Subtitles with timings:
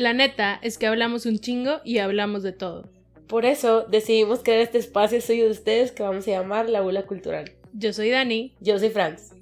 [0.00, 2.88] La neta es que hablamos un chingo y hablamos de todo.
[3.28, 7.02] Por eso decidimos crear este espacio suyo de ustedes que vamos a llamar La Bula
[7.02, 7.52] Cultural.
[7.74, 8.54] Yo soy Dani.
[8.60, 9.34] Yo soy Franz.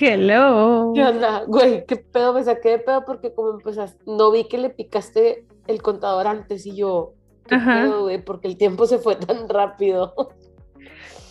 [0.00, 0.90] Hello.
[0.96, 1.44] ¿Qué onda?
[1.46, 5.46] Güey, qué pedo, me saqué de pedo porque como empezaste, no vi que le picaste
[5.68, 7.14] el contador antes y yo,
[7.46, 7.82] qué Ajá.
[7.82, 10.12] pedo, güey, porque el tiempo se fue tan rápido.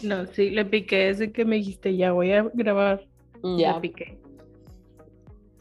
[0.03, 3.05] No, sí, le piqué desde que me dijiste ya voy a grabar.
[3.57, 4.22] ya, Le piqué.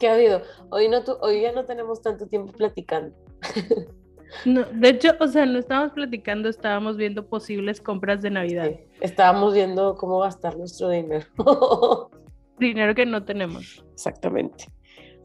[0.03, 0.41] ¿Qué ha habido?
[0.69, 3.15] Hoy, no tu- hoy ya no tenemos tanto tiempo platicando.
[4.45, 8.65] No, de hecho, o sea, no estábamos platicando, estábamos viendo posibles compras de Navidad.
[8.71, 11.23] Sí, Estábamos viendo cómo gastar nuestro dinero.
[12.57, 13.85] Dinero que no tenemos.
[13.93, 14.65] Exactamente.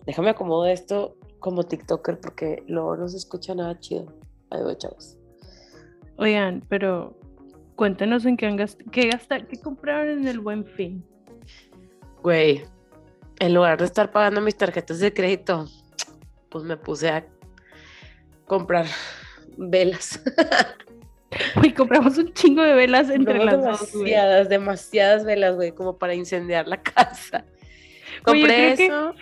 [0.05, 4.13] Déjame acomodar esto como TikToker porque luego no se escucha nada chido.
[4.51, 5.17] Ahí voy, chavos.
[6.19, 7.19] Oigan, pero
[7.77, 11.03] cuéntenos en qué han gast- qué gasta- qué compraron en el Buen Fin.
[12.23, 12.63] Güey,
[13.41, 15.67] en lugar de estar pagando mis tarjetas de crédito,
[16.49, 17.27] pues me puse a
[18.47, 18.87] comprar
[19.57, 20.23] velas.
[21.63, 24.05] Uy, compramos un chingo de velas entre Compramos las dos, güey.
[24.07, 27.45] demasiadas, demasiadas velas, güey, como para incendiar la casa.
[28.25, 29.15] Compré eso.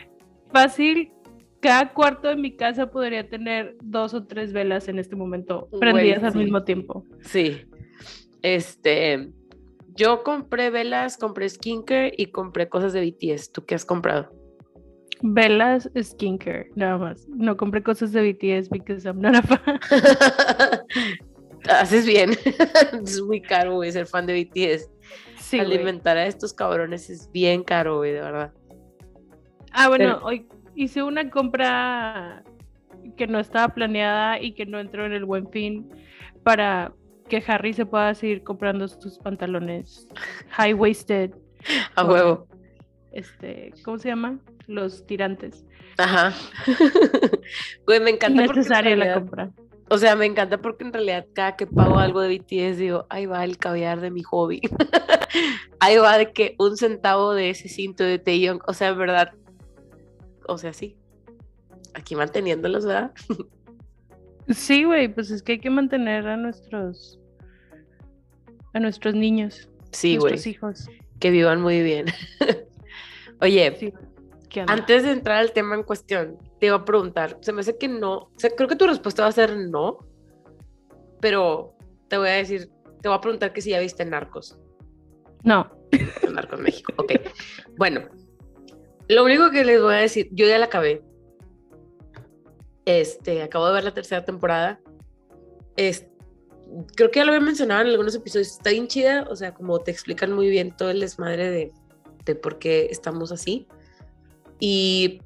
[0.52, 1.12] Fácil,
[1.60, 5.80] cada cuarto de mi casa podría tener dos o tres velas en este momento Güey,
[5.80, 6.38] prendidas al sí.
[6.38, 7.04] mismo tiempo.
[7.22, 7.66] Sí.
[8.42, 9.30] Este,
[9.96, 13.52] yo compré velas, compré skincare y compré cosas de BTS.
[13.52, 14.30] ¿Tú qué has comprado?
[15.22, 17.26] Velas, skincare, nada más.
[17.28, 19.80] No compré cosas de BTS because I'm not a fan.
[21.68, 22.30] Haces bien.
[23.02, 24.90] es muy caro, güey, ser fan de BTS.
[25.38, 25.72] Sí, güey.
[25.74, 28.52] Alimentar a estos cabrones es bien caro, güey, de verdad.
[29.72, 32.44] Ah, bueno, Pero- hoy hice una compra
[33.16, 35.88] que no estaba planeada y que no entró en el buen fin
[36.42, 36.92] para
[37.28, 40.06] que Harry se pueda seguir comprando sus pantalones
[40.50, 41.32] high waisted,
[41.94, 42.46] A huevo.
[43.12, 44.38] este, ¿cómo se llama?
[44.66, 45.64] Los tirantes.
[45.98, 46.34] Ajá.
[47.86, 49.50] Güey, me encanta porque en Necesaria la compra.
[49.88, 53.26] O sea, me encanta porque en realidad cada que pago algo de BTS digo, ahí
[53.26, 54.60] va el caviar de mi hobby.
[55.80, 58.60] ahí va de que un centavo de ese cinto de Taeyong.
[58.66, 59.32] O sea, en verdad.
[60.48, 60.96] O sea, sí.
[61.94, 63.12] Aquí manteniéndolos, ¿verdad?
[64.48, 67.18] Sí, güey, pues es que hay que mantener a nuestros
[68.74, 70.32] a nuestros niños, Sí, güey.
[70.32, 70.88] nuestros hijos.
[71.18, 72.06] Que vivan muy bien.
[73.40, 73.94] Oye,
[74.66, 77.38] antes de entrar al tema en cuestión, te iba a preguntar.
[77.40, 78.14] Se me hace que no.
[78.14, 79.98] O sea, creo que tu respuesta va a ser no.
[81.20, 81.74] Pero
[82.08, 82.70] te voy a decir,
[83.00, 84.58] te voy a preguntar que si ya viste Narcos.
[85.42, 85.70] No.
[86.30, 86.92] Narcos México.
[86.98, 87.12] Ok.
[87.76, 88.02] Bueno,
[89.08, 91.02] lo único que les voy a decir, yo ya la acabé.
[92.86, 94.80] Este, acabo de ver la tercera temporada.
[95.76, 96.06] Es,
[96.94, 98.52] creo que ya lo había mencionado en algunos episodios.
[98.52, 101.72] Está bien chida, o sea, como te explican muy bien todo el desmadre de,
[102.24, 103.66] de por qué estamos así.
[104.58, 105.20] Y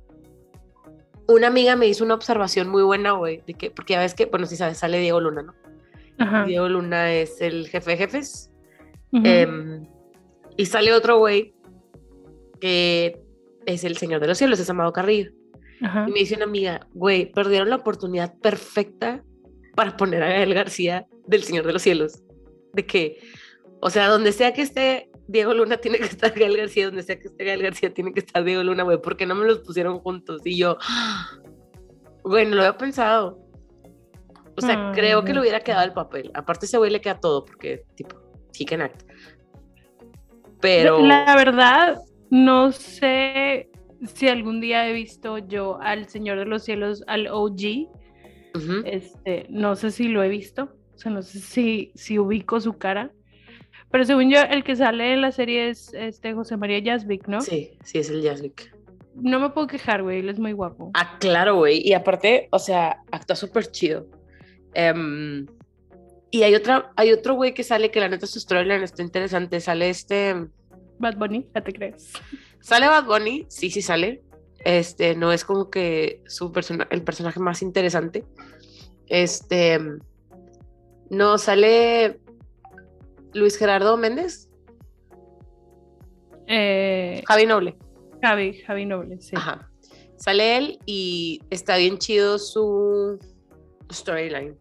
[1.29, 4.27] una amiga me hizo una observación muy buena, güey, de que, porque ya ves que,
[4.27, 5.55] bueno, si sabes, sale Diego Luna, ¿no?
[6.19, 6.45] Ajá.
[6.45, 8.51] Diego Luna es el jefe de jefes.
[9.13, 9.87] Em,
[10.57, 11.53] y sale otro güey
[12.61, 13.21] que
[13.67, 15.33] es el Señor de los Cielos, es Amado Carrillo.
[15.83, 16.07] Ajá.
[16.09, 19.23] Y me dice una amiga, güey, perdieron la oportunidad perfecta
[19.75, 22.23] para poner a Gael García del Señor de los Cielos.
[22.73, 23.19] De que,
[23.81, 27.19] o sea, donde sea que esté Diego Luna, tiene que estar Gael García, donde sea
[27.19, 30.01] que esté Gael García, tiene que estar Diego Luna, güey, porque no me los pusieron
[30.01, 30.43] juntos.
[30.45, 30.77] Y yo,
[32.25, 33.39] güey, no lo había pensado.
[34.57, 36.31] O sea, Ay, creo que le hubiera quedado el papel.
[36.35, 38.17] Aparte, ese güey le queda todo, porque, tipo,
[38.59, 39.03] he can act.
[40.61, 41.01] Pero.
[41.01, 41.99] La verdad,
[42.29, 43.70] no sé
[44.07, 47.89] si algún día he visto yo al Señor de los Cielos, al OG.
[48.85, 50.71] Este, no sé si lo he visto.
[50.95, 53.13] O sea, no sé si, si ubico su cara.
[53.91, 57.41] Pero según yo, el que sale en la serie es este José María Yazbik, ¿no?
[57.41, 58.55] Sí, sí, es el Jasmine.
[59.15, 60.93] No me puedo quejar, güey, él es muy guapo.
[60.95, 61.87] Ah, claro, güey.
[61.87, 64.07] Y aparte, o sea, actúa súper chido.
[64.75, 65.47] Em,
[66.31, 69.59] y hay otra, hay otro güey que sale que la neta su storyline está interesante.
[69.61, 70.37] Sale este.
[70.99, 72.13] Bad Bunny, ya te crees.
[72.61, 74.23] Sale Bad Bunny, sí, sí sale.
[74.65, 78.25] Este, no es como que su persona, el personaje más interesante.
[79.07, 79.79] Este.
[81.09, 82.21] No, sale
[83.33, 84.49] Luis Gerardo Méndez,
[86.47, 87.77] Eh, Javi Noble.
[88.23, 89.37] Javi, Javi Noble, sí.
[89.37, 89.71] Ajá.
[90.17, 93.19] Sale él y está bien chido su
[93.91, 94.59] storyline.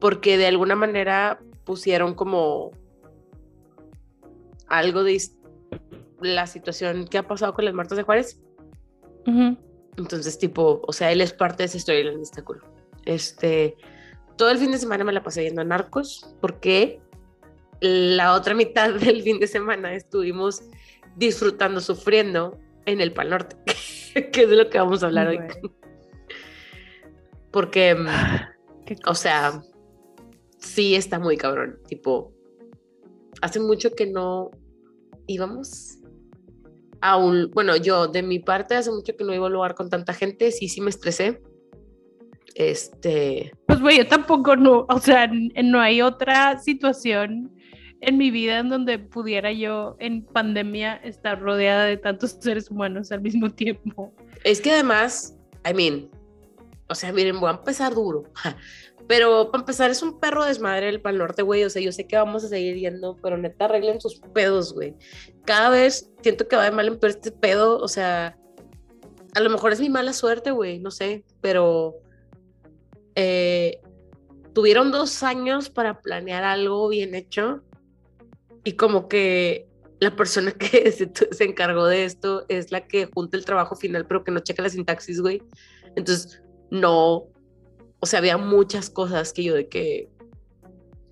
[0.00, 2.72] Porque de alguna manera pusieron como
[4.66, 5.12] algo de
[6.22, 8.40] la situación que ha pasado con las Martas de Juárez.
[9.96, 12.62] Entonces, tipo, o sea, él es parte de ese storyline, está cool.
[13.04, 13.76] Este,
[14.36, 17.00] todo el fin de semana me la pasé viendo Narcos, porque
[17.80, 20.62] la otra mitad del fin de semana estuvimos
[21.16, 23.56] disfrutando, sufriendo en el Pal Norte.
[24.32, 25.38] que es de lo que vamos a hablar hoy.
[27.50, 28.06] Porque, mm,
[28.86, 29.62] Qué o sea,
[30.58, 31.78] sí está muy cabrón.
[31.86, 32.32] Tipo,
[33.42, 34.50] hace mucho que no
[35.26, 35.98] íbamos
[37.02, 39.74] a un, bueno, yo de mi parte hace mucho que no iba a un lugar
[39.74, 41.42] con tanta gente, sí, sí me estresé.
[42.54, 45.28] Este, Pues güey, yo tampoco no, o sea,
[45.64, 47.52] no hay otra situación
[48.00, 53.10] en mi vida en donde pudiera yo en pandemia estar rodeada de tantos seres humanos
[53.10, 54.14] al mismo tiempo.
[54.44, 55.36] es que además,
[55.68, 56.08] I mean,
[56.88, 58.24] o sea, miren, voy a empezar duro.
[59.08, 61.64] Pero para empezar, es un perro desmadre el Pal Norte, güey.
[61.64, 64.94] O sea, yo sé que vamos a seguir yendo, pero neta, arreglen sus pedos, güey.
[65.44, 67.78] Cada vez siento que va de mal en peor este pedo.
[67.78, 68.36] O sea,
[69.34, 71.24] a lo mejor es mi mala suerte, güey, no sé.
[71.40, 71.96] Pero
[73.14, 73.80] eh,
[74.52, 77.62] tuvieron dos años para planear algo bien hecho.
[78.64, 79.68] Y como que
[80.00, 84.06] la persona que se, se encargó de esto es la que junta el trabajo final,
[84.06, 85.42] pero que no checa la sintaxis, güey.
[85.96, 87.28] Entonces, no,
[88.02, 90.08] o sea, había muchas cosas que yo de que,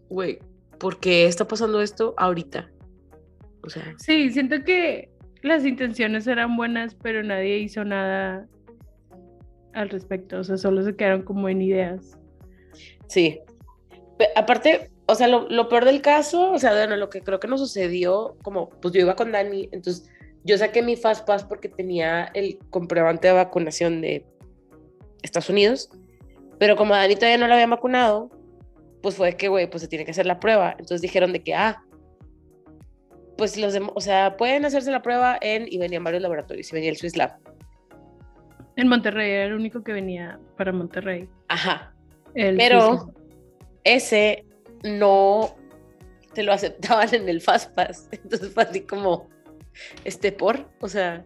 [0.08, 0.40] güey,
[0.81, 2.69] ¿por qué está pasando esto ahorita?
[3.62, 5.08] O sea, Sí, siento que
[5.42, 8.48] las intenciones eran buenas, pero nadie hizo nada
[9.72, 12.19] al respecto, o sea, solo se quedaron como en ideas.
[13.06, 13.40] sí.
[14.19, 17.38] Pe- aparte, o sea, lo, lo peor del caso, o sea, bueno, lo que creo
[17.40, 20.10] que nos sucedió, como, pues yo iba con Dani, entonces
[20.44, 24.26] yo saqué mi Fastpass porque tenía el comprobante de vacunación de
[25.22, 25.88] Estados Unidos,
[26.61, 28.31] pero como Dani todavía no lo había vacunado,
[29.03, 30.73] pues fue que, güey, pues se tiene que hacer la prueba.
[30.73, 31.83] Entonces dijeron de que, ah,
[33.37, 36.75] pues los demás, o sea, pueden hacerse la prueba en, y venían varios laboratorios, y
[36.75, 37.39] venía el Swiss Lab.
[38.77, 41.29] En Monterrey era el único que venía para Monterrey.
[41.49, 41.95] Ajá.
[42.35, 43.12] el Pero
[43.85, 44.45] ese
[44.85, 45.57] no
[46.35, 48.09] te lo aceptaban en el Fastpass.
[48.12, 49.29] Entonces fue así como,
[50.05, 51.25] este, por, o sea,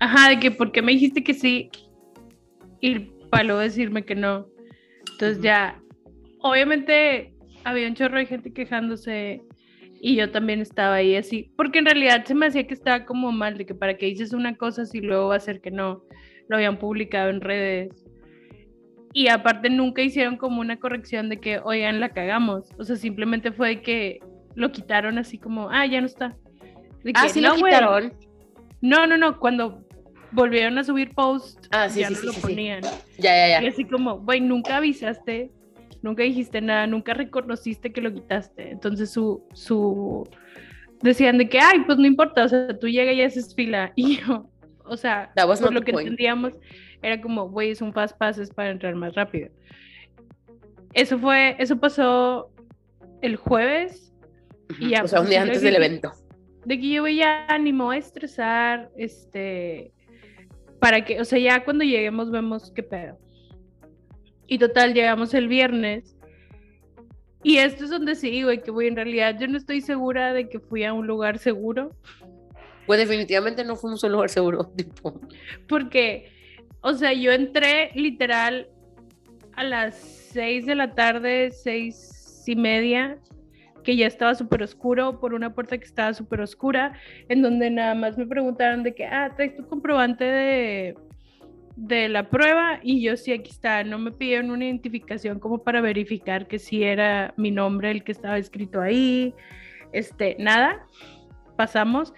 [0.00, 1.70] Ajá, de que por qué me dijiste que sí
[2.80, 4.46] y para luego decirme que no.
[5.12, 5.80] Entonces ya,
[6.40, 7.34] obviamente
[7.64, 9.42] había un chorro de gente quejándose
[10.00, 13.32] y yo también estaba ahí así, porque en realidad se me hacía que estaba como
[13.32, 16.02] mal, de que para qué dices una cosa si luego va a ser que no.
[16.48, 18.04] Lo habían publicado en redes.
[19.12, 22.70] Y aparte nunca hicieron como una corrección de que, oigan, la cagamos.
[22.78, 24.18] O sea, simplemente fue de que
[24.54, 26.36] lo quitaron así como, ah, ya no está.
[27.14, 27.72] Ah, que, sí "No, lo güey".
[27.72, 28.12] quitaron.
[28.80, 29.84] No, no, no, cuando
[30.32, 32.80] volvieron a subir post, Ah, sí, ya sí, no sí, lo ponían.
[33.20, 33.70] Ya, ya, Y ya.
[33.70, 35.50] así como, güey, nunca avisaste,
[36.02, 38.70] nunca dijiste nada, nunca reconociste que lo quitaste.
[38.70, 40.28] Entonces su, su,
[41.02, 43.92] decían de que, ay, pues no importa, o sea, tú llegas y haces fila.
[43.96, 44.50] Y yo,
[44.84, 46.08] o sea, por lo que point.
[46.08, 46.54] entendíamos,
[47.02, 49.50] era como, güey, es un fast pass es para entrar más rápido.
[50.92, 52.50] Eso fue, eso pasó
[53.22, 54.12] el jueves,
[54.78, 56.12] y ya, o sea, un día antes del evento.
[56.64, 59.92] de que yo ya ni me voy a estresar, este,
[60.80, 63.18] para que, o sea, ya cuando lleguemos vemos qué pedo.
[64.46, 66.16] Y total, llegamos el viernes.
[67.42, 70.48] Y esto es donde sí, güey, que voy, en realidad yo no estoy segura de
[70.48, 71.94] que fui a un lugar seguro,
[72.86, 75.20] Pues definitivamente no fuimos a un lugar seguro, tipo.
[75.68, 76.32] porque,
[76.80, 78.68] o sea, yo entré literal
[79.54, 83.18] a las seis de la tarde, seis y media,
[83.82, 86.92] que ya estaba súper oscuro, por una puerta que estaba súper oscura,
[87.28, 90.94] en donde nada más me preguntaron de que, ah, traes tu comprobante de,
[91.76, 95.80] de la prueba, y yo sí, aquí está, no me pidieron una identificación como para
[95.80, 99.34] verificar que sí era mi nombre el que estaba escrito ahí,
[99.92, 100.86] este, nada,
[101.56, 102.14] pasamos.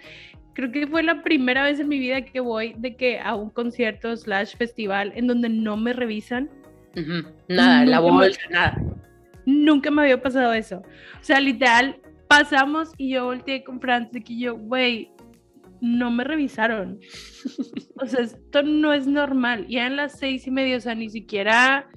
[0.53, 3.49] Creo que fue la primera vez en mi vida que voy de que a un
[3.49, 6.49] concierto slash festival en donde no me revisan.
[7.47, 8.77] Nada, la bolsa, nada.
[9.45, 10.77] Nunca me había pasado eso.
[10.77, 11.97] O sea, literal,
[12.27, 15.11] pasamos y yo volteé con Franz de que yo, güey,
[15.81, 16.99] no me revisaron.
[18.01, 19.67] O sea, esto no es normal.
[19.69, 21.87] Ya en las seis y media, o sea, ni siquiera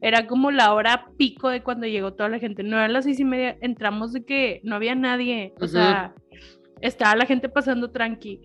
[0.00, 2.62] era como la hora pico de cuando llegó toda la gente.
[2.62, 5.54] No eran las seis y media, entramos de que no había nadie.
[5.60, 6.14] O sea,
[6.82, 8.40] estaba la gente pasando tranqui.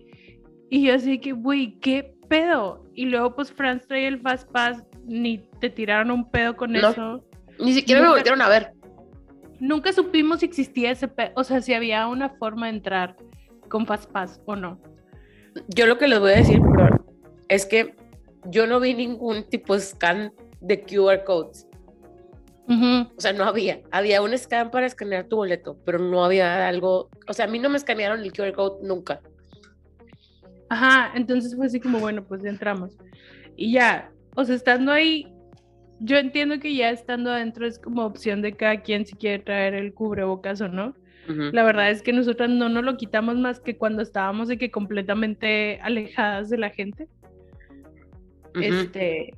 [0.70, 2.90] Y yo así que, güey, ¿qué pedo?
[2.94, 6.88] Y luego, pues, Franz trae el Fast Pass, ni te tiraron un pedo con No.
[6.88, 7.24] eso
[7.62, 8.72] Ni siquiera me Nunca- voltearon a ver.
[9.60, 13.16] nunca supimos si existía ese, o sea, si había una forma de entrar
[13.68, 14.80] con Fastpass o no.
[15.68, 17.04] Yo lo que les voy a decir, perdón,
[17.48, 17.94] es que
[18.46, 21.66] yo no vi ningún tipo de scan de QR codes.
[22.68, 23.82] O sea, no había.
[23.90, 27.10] Había un scan para escanear tu boleto, pero no había algo.
[27.28, 29.20] O sea, a mí no me escanearon el QR code nunca.
[30.70, 32.96] Ajá, entonces fue así como, bueno, pues ya entramos.
[33.56, 35.31] Y ya, o sea, estando ahí,
[36.02, 39.74] yo entiendo que ya estando adentro es como opción de cada quien si quiere traer
[39.74, 40.94] el cubrebocas o no.
[41.28, 44.72] La verdad es que nosotras no nos lo quitamos más que cuando estábamos de que
[44.72, 47.06] completamente alejadas de la gente.
[48.60, 49.32] Este,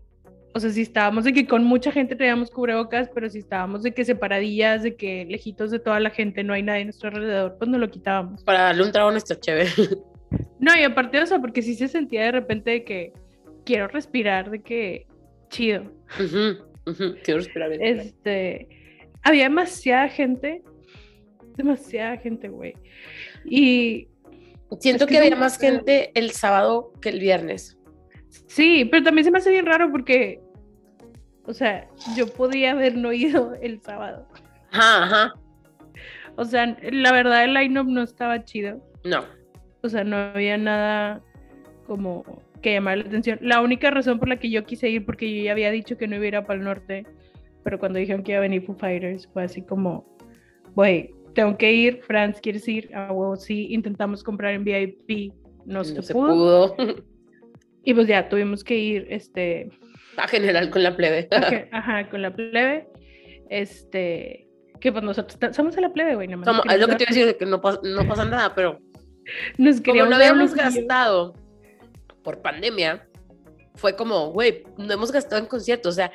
[0.55, 3.93] o sea, si estábamos de que con mucha gente traíamos cubrebocas, pero si estábamos de
[3.93, 7.57] que separadillas, de que lejitos de toda la gente, no hay nadie a nuestro alrededor,
[7.59, 8.43] pues no lo quitábamos.
[8.45, 9.71] Para darle un trago a nuestra chévere.
[10.59, 13.13] No, y aparte, o sea, porque sí se sentía de repente de que
[13.65, 15.07] quiero respirar, de que
[15.49, 15.93] chido.
[16.19, 17.17] Ujú, ujú.
[17.25, 17.83] Quiero respirar bien.
[17.83, 18.69] Este,
[19.23, 20.63] había demasiada gente,
[21.57, 22.75] demasiada gente, güey.
[23.45, 24.09] Y
[24.81, 27.79] Siento es que que había más gente el sábado que el viernes.
[28.47, 30.41] sí, pero también se me hace bien raro porque,
[31.47, 34.27] o sea, yo podía haber no ido el sábado.
[34.73, 35.35] Ajá, ajá.
[36.37, 38.83] O sea, la verdad el line-up no estaba chido.
[39.05, 39.25] No.
[39.83, 41.23] O sea, no había nada
[41.87, 42.25] como
[42.65, 43.39] que llamar la atención.
[43.43, 46.09] La única razón por la que yo quise ir, porque yo ya había dicho que
[46.09, 47.07] no iba a ir a Pal Norte,
[47.63, 50.17] pero cuando dijeron que iba a venir Foo Fighters, fue así como,
[50.75, 52.91] güey, tengo que ir, Franz, ¿quieres ir?
[52.95, 55.33] Ah, huevo, sí, intentamos comprar en VIP,
[55.67, 56.75] no, No se, se pudo.
[56.77, 56.97] pudo.
[57.85, 59.69] Y pues ya, tuvimos que ir, este,
[60.17, 61.29] A general con la plebe.
[61.31, 62.89] ajá, ajá, con la plebe,
[63.51, 64.49] este,
[64.81, 66.75] que pues nosotros somos a la plebe, güey, nada más.
[66.75, 68.79] Es lo que te iba a decir, que no, pas- no pasa nada, pero
[69.59, 71.35] nos como no habíamos gastado
[72.25, 73.07] por pandemia,
[73.77, 75.93] fue como, güey, no hemos gastado en conciertos.
[75.93, 76.11] O sea,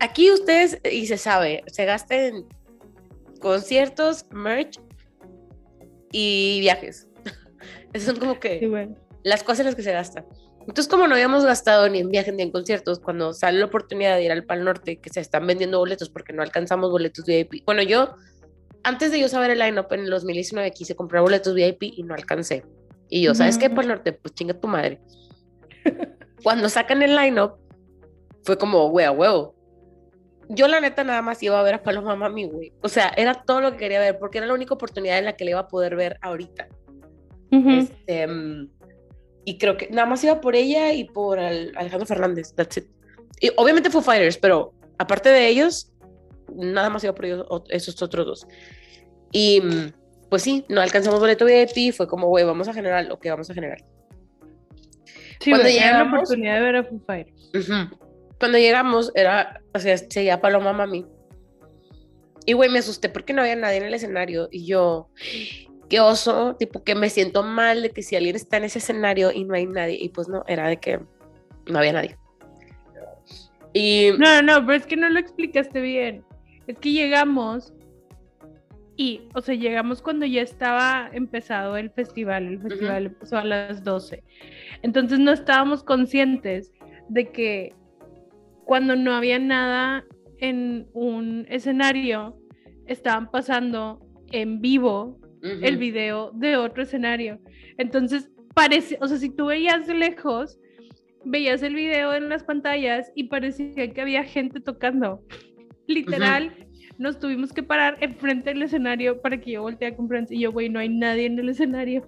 [0.00, 2.46] aquí ustedes, y se sabe, se gasta en
[3.40, 4.80] conciertos, merch
[6.12, 7.08] y viajes.
[7.92, 8.88] Esas son como que Sí, güey.
[9.22, 10.24] las cosas en las que se gasta.
[10.60, 14.16] Entonces, como no habíamos gastado ni en viajes ni en conciertos, cuando sale la oportunidad
[14.16, 17.64] de ir al Pal Norte, que se están vendiendo boletos porque no alcanzamos boletos VIP.
[17.64, 18.14] Bueno, yo,
[18.84, 22.14] antes de yo saber el line-up en el 2019, quise comprar boletos VIP y no
[22.14, 22.62] alcancé.
[23.08, 23.76] Y yo, ¿sabes qué, Ujú.
[23.76, 24.12] Pal Norte?
[24.12, 25.00] Pues chinga tu madre.
[26.42, 27.52] cuando sacan el line-up,
[28.44, 29.54] fue como, güey, a huevo.
[30.48, 32.72] Yo, la neta, nada más iba a ver a Paloma Mami, güey.
[32.82, 35.36] O sea, era todo lo que quería ver, porque era la única oportunidad en la
[35.36, 36.68] que le iba a poder ver ahorita.
[37.52, 38.68] Este, mm,
[39.44, 42.52] y creo que nada más iba por ella y por Al- Alejandro Fernández.
[42.54, 42.86] That's it.
[43.40, 45.92] Y obviamente fue Fighters, pero aparte de ellos,
[46.54, 48.46] nada más iba por ellos, esos otros dos.
[49.32, 49.62] Y
[50.28, 53.48] pues sí, no alcanzamos boleto VIP, fue como, güey, vamos a generar lo que vamos
[53.50, 53.78] a generar.
[55.40, 57.50] Sí, Cuando era la llegamos- oportunidad de ver a Foo Fighters.
[57.54, 57.96] Ujú.
[58.38, 61.06] Cuando llegamos, era, o sea, seguía Paloma Mami.
[62.46, 64.48] Y güey, me asusté porque no había nadie en el escenario.
[64.50, 65.08] Y yo,
[65.88, 69.30] qué oso, tipo que me siento mal de que si alguien está en ese escenario
[69.32, 69.96] y no hay nadie.
[70.00, 71.00] Y pues no, era de que
[71.66, 72.16] no había nadie.
[73.72, 76.24] Y No, no, no, pero es que no lo explicaste bien.
[76.66, 77.72] Es que llegamos
[79.00, 82.46] y, o sea, llegamos cuando ya estaba empezado el festival.
[82.46, 84.22] El festival empezó a las 12.
[84.82, 86.70] Entonces no estábamos conscientes
[87.08, 87.74] de que
[88.66, 90.04] cuando no había nada
[90.36, 92.36] en un escenario,
[92.88, 97.40] estaban pasando en vivo el video de otro escenario.
[97.78, 100.60] Entonces, parece, o sea, si tú veías de lejos,
[101.24, 105.24] veías el video en las pantallas y parecía que había gente tocando.
[105.86, 106.68] Literal,
[107.00, 110.52] nos tuvimos que parar enfrente del escenario para que yo volteara con Friends y yo,
[110.52, 112.06] güey, no hay nadie en el escenario.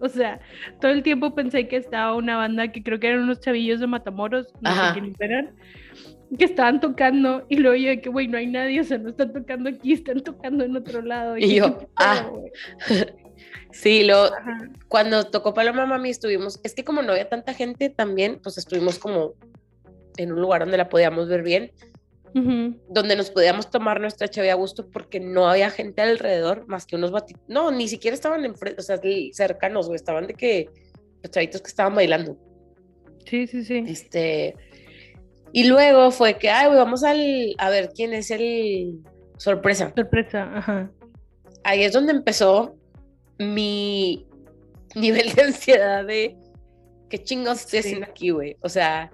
[0.00, 0.38] O sea,
[0.82, 3.86] todo el tiempo pensé que estaba una banda que creo que eran unos chavillos de
[3.86, 4.88] Matamoros, no Ajá.
[4.88, 5.54] sé quiénes eran,
[6.38, 9.08] que estaban tocando y luego yo de que, güey, no hay nadie, o sea, no
[9.08, 11.38] están tocando aquí, están tocando en otro lado.
[11.38, 12.30] Y que, yo, ¿qué pedo, ah.
[13.72, 14.68] Sí, lo, Ajá.
[14.88, 18.98] cuando tocó Paloma Mami estuvimos, es que como no había tanta gente también, pues estuvimos
[18.98, 19.32] como
[20.18, 21.72] en un lugar donde la podíamos ver bien,
[22.34, 26.96] Donde nos podíamos tomar nuestra chave a gusto porque no había gente alrededor más que
[26.96, 27.44] unos batitos.
[27.46, 29.00] No, ni siquiera estaban enfrente, o sea,
[29.32, 30.68] cercanos, güey, estaban de que
[31.22, 32.36] los chavitos que estaban bailando.
[33.24, 33.84] Sí, sí, sí.
[33.86, 34.56] Este,
[35.52, 38.98] y luego fue que, ay, güey, vamos al, a ver quién es el
[39.36, 39.92] sorpresa.
[39.94, 40.90] Sorpresa, ajá.
[41.62, 42.74] Ahí es donde empezó
[43.38, 44.26] mi
[44.96, 46.36] nivel de ansiedad de
[47.08, 47.88] qué chingados estoy Sí.
[47.88, 48.56] haciendo aquí, güey.
[48.60, 49.12] O sea,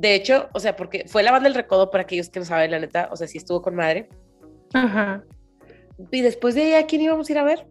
[0.00, 2.70] de hecho, o sea, porque fue la banda del recodo para aquellos que no saben,
[2.70, 4.08] la neta, o sea, sí estuvo con madre.
[4.72, 5.24] Ajá.
[6.10, 7.66] Y después de ella, ¿a quién íbamos a ir a ver?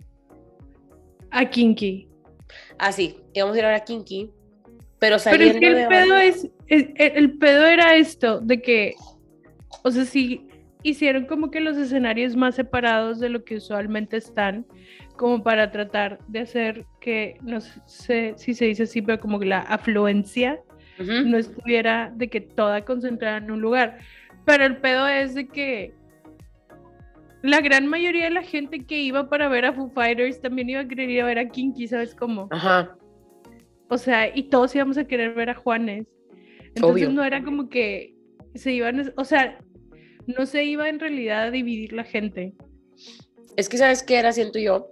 [1.32, 2.08] A Kinky.
[2.78, 4.32] Ah, sí, íbamos a ir a ver a Kinky,
[5.00, 8.62] pero Pero es que el pedo banda- es, es- el, el pedo era esto, de
[8.62, 8.94] que,
[9.84, 10.48] o sea, sí
[10.84, 14.66] hicieron como que los escenarios más separados de lo que usualmente están,
[15.18, 19.46] como para tratar de hacer que, no sé si se dice así, pero como que
[19.48, 20.62] la afluencia
[21.00, 24.00] No estuviera de que toda concentrada en un lugar.
[24.46, 25.94] Pero el pedo es de que
[27.42, 30.82] la gran mayoría de la gente que iba para ver a Foo Fighters también iba
[30.82, 32.48] a querer ir a ver a Kinky, ¿sabes cómo?
[32.52, 32.98] Ajá,
[33.90, 36.06] O sea, y todos íbamos a querer ver a Juanes.
[36.76, 37.10] Entonces Obvio.
[37.10, 38.14] no era como que
[38.56, 39.58] se iban, o sea,
[40.28, 42.54] no se iba en realidad a dividir la gente.
[43.56, 44.88] es que ¿sabes qué era, siento yo?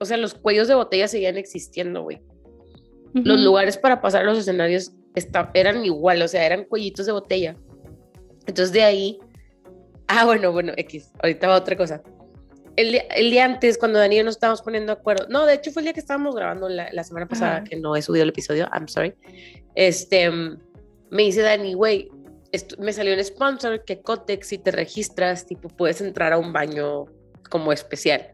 [0.00, 2.20] O sea, los cuellos de botella seguían existiendo, güey.
[3.14, 7.12] Los lugares para pasar a los escenarios esta- eran igual, o sea, eran cuellitos de
[7.12, 7.56] botella.
[8.46, 9.18] Entonces de ahí,
[10.08, 12.02] ah, bueno, bueno, X, ahorita va otra cosa.
[12.76, 15.46] El día, el día antes, cuando Dani y yo nos estábamos poniendo de acuerdo, no,
[15.46, 17.64] de hecho fue el día que estábamos grabando la, la semana pasada, Ajá.
[17.64, 19.14] que no he subido el episodio, I'm sorry.
[19.76, 22.08] Este, me dice Dani, güey,
[22.78, 27.06] me salió un sponsor que Cotex, si te registras, tipo, puedes entrar a un baño
[27.48, 28.32] como especial.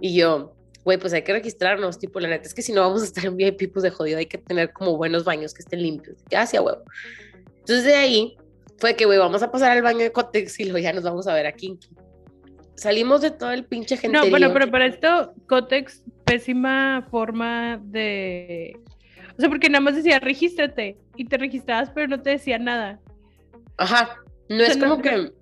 [0.00, 0.55] Y yo,
[0.86, 3.24] güey, pues hay que registrarnos, tipo, la neta es que si no vamos a estar
[3.26, 6.16] en VIP, pues de jodido, hay que tener como buenos baños que estén limpios.
[6.30, 6.84] Ya hacia huevo.
[7.58, 8.36] Entonces de ahí
[8.78, 11.26] fue que, güey, vamos a pasar al baño de Cotex y luego ya nos vamos
[11.26, 11.88] a ver a Kinky.
[12.76, 14.16] Salimos de todo el pinche gente.
[14.16, 18.78] No, bueno, pero para esto, Cotex, pésima forma de.
[19.36, 23.00] O sea, porque nada más decía regístrate y te registrabas, pero no te decía nada.
[23.76, 25.32] Ajá, no O sea, es como no- que...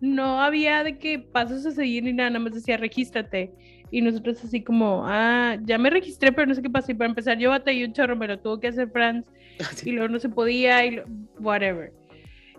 [0.00, 3.52] No había de que pasos a seguir ni nada, nada más decía regístrate.
[3.90, 6.90] Y nosotros así como, ah, ya me registré, pero no sé qué pasa.
[6.90, 9.26] Y para empezar, yo batallé un chorro, me lo tuvo que hacer Franz.
[9.84, 11.04] y luego no se podía y lo-
[11.38, 11.92] whatever.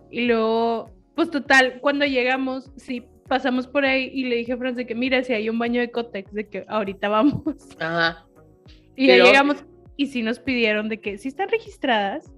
[0.09, 4.77] Y luego, pues total, cuando llegamos, sí, pasamos por ahí y le dije a Franz
[4.77, 7.41] de que mira, si hay un baño de Cotex, de que ahorita vamos.
[7.79, 8.25] Ajá.
[8.95, 9.65] Y ya Pero- llegamos
[9.97, 12.31] y sí nos pidieron de que sí están registradas.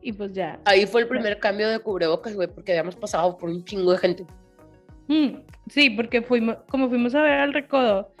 [0.00, 0.60] Y pues ya.
[0.64, 3.98] Ahí fue el primer cambio de cubrebocas, güey, porque habíamos pasado por un chingo de
[3.98, 4.24] gente.
[5.08, 5.38] Mm,
[5.68, 8.14] sí, porque fuimos, como fuimos a ver al recodo.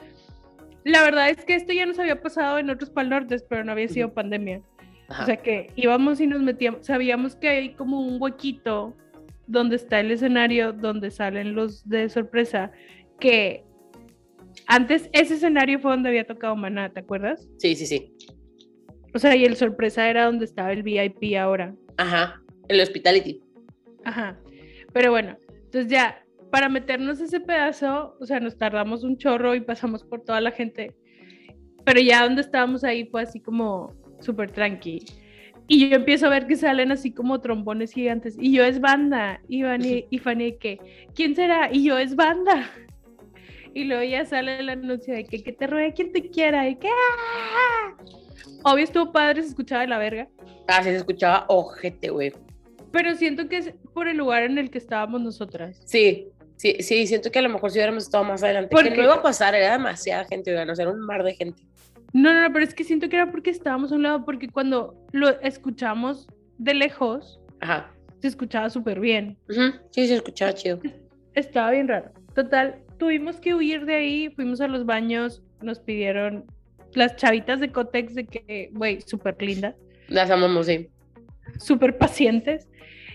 [0.84, 3.72] La verdad es que esto ya nos había pasado en otros pal nortes, pero no
[3.72, 4.62] había sido pandemia.
[5.08, 5.22] Ajá.
[5.22, 8.96] O sea que íbamos y nos metíamos, sabíamos que hay como un huequito
[9.46, 12.70] donde está el escenario donde salen los de sorpresa,
[13.18, 13.64] que
[14.66, 17.48] antes ese escenario fue donde había tocado Maná, ¿te acuerdas?
[17.58, 18.14] sí, sí, sí.
[19.14, 21.74] O sea, y el sorpresa era donde estaba el VIP ahora.
[21.96, 22.42] Ajá.
[22.68, 23.40] El hospitality.
[24.04, 24.38] Ajá.
[24.92, 29.60] Pero bueno, entonces ya, para meternos ese pedazo, o sea, nos tardamos un chorro y
[29.60, 30.94] pasamos por toda la gente.
[31.84, 35.04] Pero ya donde estábamos ahí fue así como súper tranqui.
[35.70, 38.36] Y yo empiezo a ver que salen así como trombones gigantes.
[38.40, 39.42] Y yo es banda.
[39.48, 40.78] Y Fanny, y Fanny que,
[41.14, 41.68] ¿quién será?
[41.70, 42.70] Y yo es banda.
[43.74, 46.66] Y luego ya sale el anuncio de que, que te ruegue quien te quiera.
[46.68, 47.96] Y que, ¡ah!
[48.64, 50.28] Obvio estuvo padre, se escuchaba de la verga.
[50.68, 52.32] Ah, sí, se escuchaba ojete, güey.
[52.90, 55.82] Pero siento que es por el lugar en el que estábamos nosotras.
[55.84, 56.28] Sí,
[56.58, 59.04] sí, sí, siento que a lo mejor si hubiéramos estado más adelante, Porque- que no
[59.04, 61.62] iba a pasar, era demasiada gente, oigan, o sea, era un mar de gente.
[62.12, 64.48] No, no, no, pero es que siento que era porque estábamos a un lado, porque
[64.48, 66.26] cuando lo escuchamos
[66.58, 67.90] de lejos, Ajá.
[68.20, 69.36] se escuchaba súper bien.
[69.48, 70.80] Ujú, Sí, se escuchaba chido.
[71.34, 72.10] Estaba bien raro.
[72.34, 76.44] Total, tuvimos que huir de ahí, fuimos a los baños, nos pidieron
[76.94, 79.74] las chavitas de Cotex de que, güey, súper lindas,
[80.08, 80.88] Las amamos, sí.
[81.58, 82.66] súper pacientes.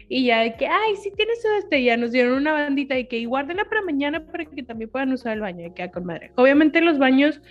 [0.09, 3.07] Y ya de que, ay, sí tienes este, y ya nos dieron una bandita de
[3.07, 5.91] que, y guárdenla para mañana para que también puedan usar el baño, de que, ah,
[5.91, 6.31] con madre.
[6.35, 7.41] Obviamente los baños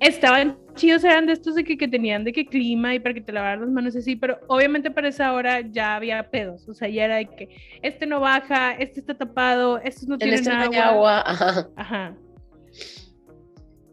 [0.00, 3.20] estaban chidos, eran de estos de que, que tenían de que clima y para que
[3.22, 6.88] te lavaran las manos así, pero obviamente para esa hora ya había pedos, o sea,
[6.88, 7.48] ya era de que,
[7.82, 10.84] este no baja, este está tapado, estos no En tienen este no agua.
[10.88, 11.68] agua, ajá.
[11.76, 12.16] Ajá.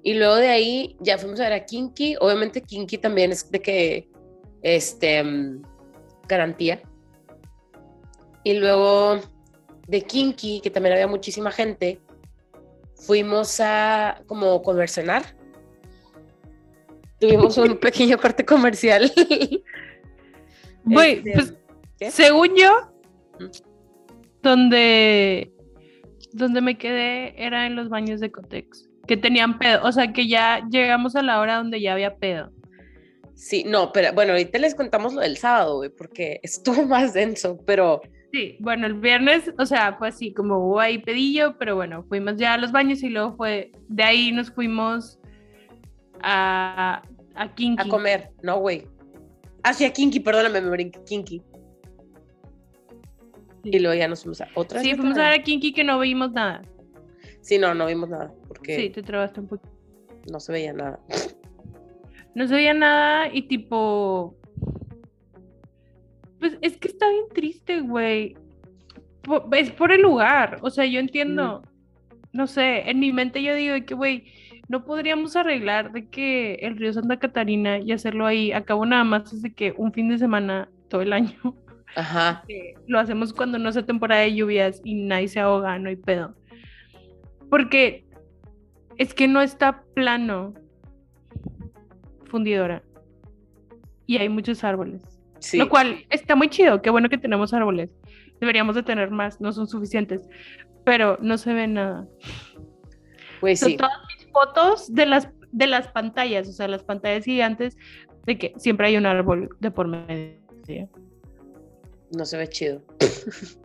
[0.03, 2.17] Y luego de ahí ya fuimos a ver a Kinky.
[2.19, 4.09] Obviamente Kinky también es de que,
[4.61, 5.61] este, mm,
[6.27, 6.81] garantía.
[8.43, 9.19] Y luego
[9.87, 11.99] de Kinky, que también había muchísima gente,
[12.95, 15.23] fuimos a como conversionar.
[17.19, 19.11] Tuvimos un pequeño corte comercial.
[20.85, 21.53] Güey, Este, pues,
[21.99, 22.11] ¿qué?
[22.11, 22.91] según yo,
[24.41, 25.53] donde,
[26.33, 30.27] donde me quedé era en los baños de Cotex, que tenían pedo, o sea, que
[30.27, 32.51] ya llegamos a la hora donde ya había pedo.
[33.35, 37.57] Sí, no, pero bueno, ahorita les contamos lo del sábado, güey, porque estuvo más denso,
[37.65, 38.01] pero
[38.33, 42.35] Sí, bueno, el viernes, o sea, fue así como hubo ahí pedillo, pero bueno, fuimos
[42.35, 45.19] ya a los baños y luego fue, de ahí nos fuimos
[46.23, 47.03] a,
[47.35, 47.87] a Kinky.
[47.87, 48.87] a comer, no, güey.
[49.61, 51.43] Ah, sí, a Kinky, perdóname, me brinqué, Kinky.
[53.65, 54.81] Y luego ya nos fuimos a otra.
[54.81, 56.63] Sí, fuimos a ver a Kinky que no vimos nada.
[57.41, 59.69] Sí, no, no vimos nada, porque Sí, te trabaste un poco.
[60.31, 60.99] no se veía nada.
[62.33, 64.35] No se veía nada y tipo.
[66.43, 68.35] Pues es que está bien triste, güey.
[69.21, 70.57] Po- Es por el lugar.
[70.61, 71.61] O sea, yo entiendo.
[72.33, 74.25] No sé, en mi mente yo digo que, güey,
[74.67, 78.51] no podríamos arreglar de que el río Santa Catarina y hacerlo ahí.
[78.51, 81.37] Acabo nada más es de que un fin de semana todo el año.
[81.95, 82.43] Ajá.
[82.45, 85.95] que lo hacemos cuando no sea temporada de lluvias y nadie se ahoga, no hay
[85.95, 86.35] pedo.
[87.49, 88.03] Porque
[88.97, 90.55] es que no está plano
[92.25, 92.83] fundidora
[94.07, 95.12] y hay muchos árboles.
[95.43, 95.57] Sí.
[95.57, 97.91] Lo cual está muy chido, qué bueno que tenemos árboles.
[98.39, 100.21] Deberíamos de tener más, no son suficientes,
[100.85, 102.07] pero no se ve nada.
[103.41, 103.75] Güey, Son sí.
[103.77, 107.75] todas mis fotos de las, de las pantallas, o sea, las pantallas gigantes,
[108.25, 110.89] de que siempre hay un árbol de por medio.
[112.15, 112.81] No se ve chido.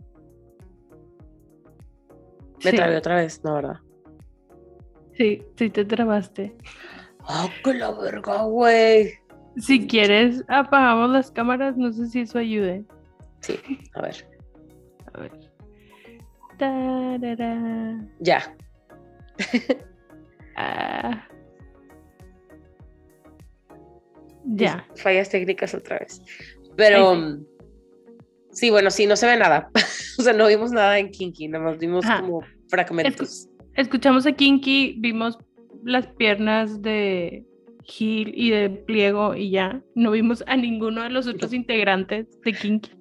[2.65, 3.77] Me trabé otra vez, no, ¿verdad?
[5.13, 6.57] Sí, sí te trabaste.
[7.21, 9.13] ¡Ah, qué la verga, güey!
[9.57, 12.85] Si quieres, apagamos las cámaras, no sé si eso ayude.
[13.41, 13.59] Sí,
[13.93, 14.27] a ver.
[15.13, 15.31] A ver.
[16.57, 18.07] Tarara.
[18.19, 18.55] Ya.
[20.61, 21.25] Ah.
[24.43, 24.85] Ya.
[24.97, 26.21] Fallas técnicas otra vez.
[26.75, 27.45] Pero mm,
[28.51, 29.69] sí, bueno, sí, no se ve nada.
[30.19, 32.19] o sea, no vimos nada en Kinky, nada más vimos Ajá.
[32.19, 33.47] como fragmentos.
[33.75, 35.37] Escuchamos a Kinky, vimos
[35.85, 37.45] las piernas de
[37.89, 39.81] Gil y de Pliego y ya.
[39.95, 42.91] No vimos a ninguno de los otros integrantes de Kinky.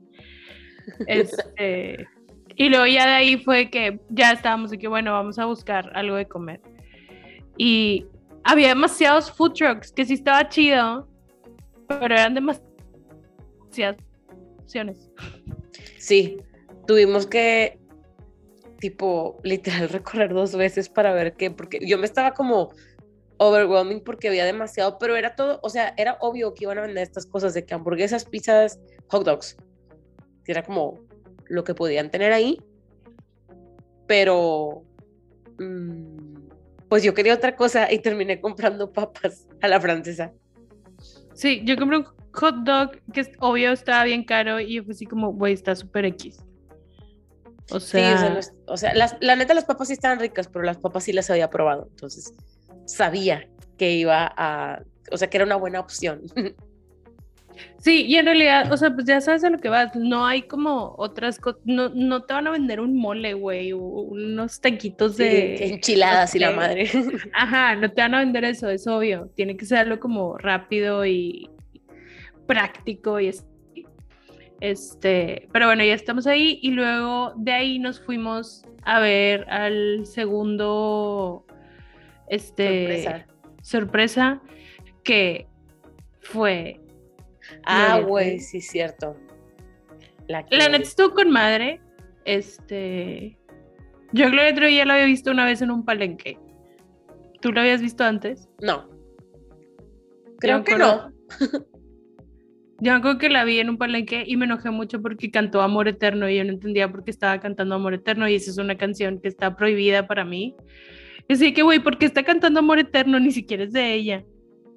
[1.07, 2.09] Este,
[2.57, 5.91] y luego ya de ahí fue que ya estábamos de que, bueno, vamos a buscar
[5.95, 6.61] algo de comer.
[7.57, 8.07] Y
[8.45, 11.07] había demasiados food trucks que sí estaba chido,
[11.87, 13.97] pero eran demasiadas
[14.61, 15.11] opciones.
[15.99, 16.39] Sí,
[16.87, 17.79] tuvimos que,
[18.81, 22.71] tipo, literal recorrer dos veces para ver qué, porque yo me estaba como
[23.39, 27.03] overwhelming porque había demasiado, pero era todo, o sea, era obvio que iban a vender
[27.03, 29.57] estas cosas de que hamburguesas, pizzas, hot dogs.
[30.47, 31.01] Era como
[31.47, 32.59] lo que podían tener ahí,
[34.07, 34.83] pero
[35.59, 36.49] mm,
[36.89, 40.33] pues yo quería otra cosa y terminé comprando papas a la francesa.
[41.35, 44.95] Sí, yo compré un hot dog que es obvio estaba bien caro y yo fue
[44.95, 46.39] así como, güey, está súper X.
[47.71, 49.93] O Sí, sea, o sea, no es- o sea, las- la neta las papas sí
[49.95, 52.33] estaban ricas, pero las papas sí las había probado, entonces
[52.89, 53.47] sabía
[53.77, 56.23] que iba a, o sea, que era una buena opción.
[57.79, 60.43] sí, y en realidad, o sea, pues ya sabes a lo que vas, no hay
[60.43, 65.17] como otras cosas, no, no te van a vender un mole, güey, o unos taquitos
[65.17, 65.67] Sí, de...
[65.69, 66.91] enchiladas y la madre.
[67.35, 71.05] Ajá, no te van a vender eso, es obvio, tiene que ser algo como rápido
[71.07, 71.51] y
[72.47, 73.45] práctico y es-
[74.61, 80.05] este, pero bueno, ya estamos ahí y luego de ahí nos fuimos a ver al
[80.05, 81.45] segundo,
[82.31, 83.27] este, Sorpresa.
[83.63, 84.43] sorpresa,
[85.05, 85.47] que
[86.21, 86.81] fue,
[87.65, 89.17] Ah, güey, sí, cierto.
[90.27, 91.81] La, que- la neta estuvo con madre,
[92.27, 93.39] este,
[94.13, 96.39] yo Gloria Trevi ya la había visto una vez en un palenque.
[97.41, 98.49] ¿Tú lo habías visto antes?
[98.61, 98.89] No.
[100.41, 101.13] Creo que no.
[102.81, 105.89] Yo acuerdo que la vi en un palenque y me enojé mucho porque cantó Amor
[105.89, 108.77] Eterno y yo no entendía por qué estaba cantando Amor Eterno y esa es una
[108.77, 110.55] canción que está prohibida para mí.
[111.29, 113.21] Así que, güey, ¿por qué está cantando Amor Eterno?
[113.21, 114.25] Ni siquiera es de ella.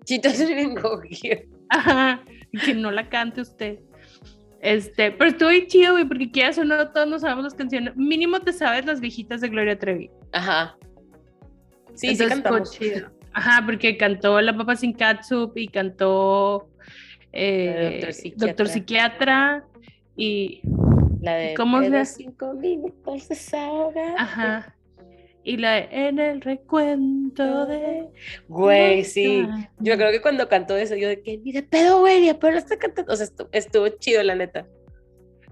[0.03, 1.39] Chitos bien cogido.
[1.69, 2.23] Ajá,
[2.65, 3.79] que no la cante usted.
[4.61, 7.95] Este, pero estuvo bien chido, güey, porque quieras o no, todos nos sabemos las canciones.
[7.95, 10.11] Mínimo te sabes las viejitas de Gloria Trevi.
[10.33, 10.75] Ajá.
[11.93, 12.71] Sí, sí Entonces, estuvo cantamos.
[12.71, 13.09] chido.
[13.33, 16.69] Ajá, porque cantó La Papa Sin Catsup y cantó
[17.31, 18.47] eh, Doctor Psiquiatra.
[18.47, 19.65] Doctor Psiquiatra
[20.17, 20.61] y
[21.21, 24.15] La de ¿Cómo se- "Pero cinco minutos desahoga".
[24.17, 24.75] Ajá.
[25.43, 28.08] Y la de en el recuento de.
[28.47, 29.47] Güey, sí.
[29.80, 32.58] Yo creo que cuando cantó eso, yo de que ni de pedo, güey, ni pero
[32.58, 33.12] está cantando.
[33.12, 34.67] O sea, estu- estuvo, chido, la neta.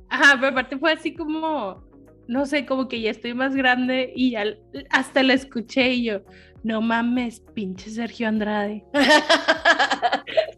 [0.09, 1.83] Ajá, pero aparte fue así como.
[2.27, 4.43] No sé, como que ya estoy más grande y ya
[4.91, 6.21] hasta la escuché y yo.
[6.61, 8.83] No mames, pinche Sergio Andrade.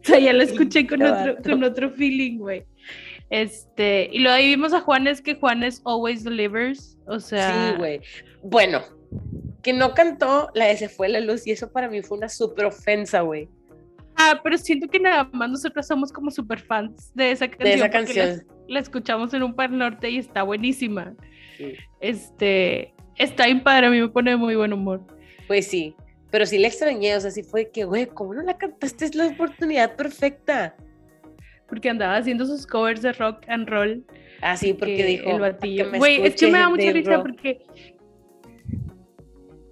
[0.02, 2.64] O sea, ya la escuché con otro, con otro feeling, güey.
[3.30, 6.98] Este, y luego ahí vimos a Juanes, que Juanes always delivers.
[7.06, 7.70] O sea.
[7.70, 8.00] Sí, güey.
[8.42, 8.82] Bueno,
[9.62, 12.28] que no cantó la de Se fue la luz y eso para mí fue una
[12.28, 13.48] súper ofensa, güey.
[14.16, 17.64] Ah, pero siento que nada más nosotros somos como super fans de esa canción.
[17.68, 18.42] De esa la- canción.
[18.68, 21.14] La, escuchamos en un par norte y está buenísima.
[21.56, 21.74] Sí.
[22.00, 25.00] Este, está bien padre, a mí me pone de muy buen humor.
[25.46, 25.94] Pues sí,
[26.30, 29.04] pero sí la extrañé, o sea, sí fue que, güey, ¿cómo no la cantaste?
[29.06, 30.76] Es la oportunidad perfecta.
[31.68, 34.04] Porque andaba haciendo sus covers de rock and roll.
[34.42, 35.24] Ah, sí, porque que dijo.
[35.30, 35.90] el "Para batillo.
[35.96, 37.22] Güey, es que me da mucha risa Rock".
[37.22, 37.62] porque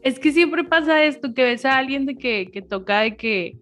[0.02, 3.58] es que siempre pasa esto, que ves a alguien de que, que toca de que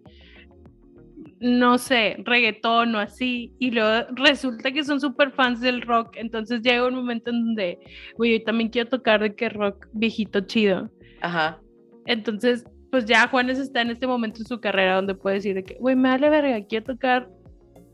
[1.39, 6.61] no sé, reggaetón o así, y luego resulta que son súper fans del rock, entonces
[6.61, 7.79] llega un momento en donde,
[8.17, 10.89] güey, yo también quiero tocar de que rock viejito chido.
[11.21, 11.59] Ajá.
[12.05, 15.63] Entonces, pues ya Juanes está en este momento en su carrera donde puede decir de
[15.63, 17.29] que, güey, me vale verga, quiero tocar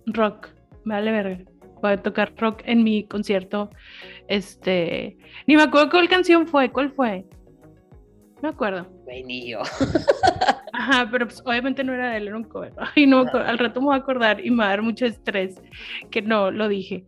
[0.08, 0.48] rock,
[0.84, 1.44] me vale verga.
[1.82, 3.70] Voy a tocar rock en mi concierto.
[4.28, 7.26] Este, ni me acuerdo cuál canción fue, ¿cuál fue?
[8.36, 8.88] No me acuerdo.
[9.46, 9.60] Yo.
[10.74, 12.74] Ajá, pero pues obviamente no era de él, era un cover.
[12.96, 15.56] Ay, no, al rato me voy a acordar y me va a dar mucho estrés
[16.12, 17.06] que no lo dije.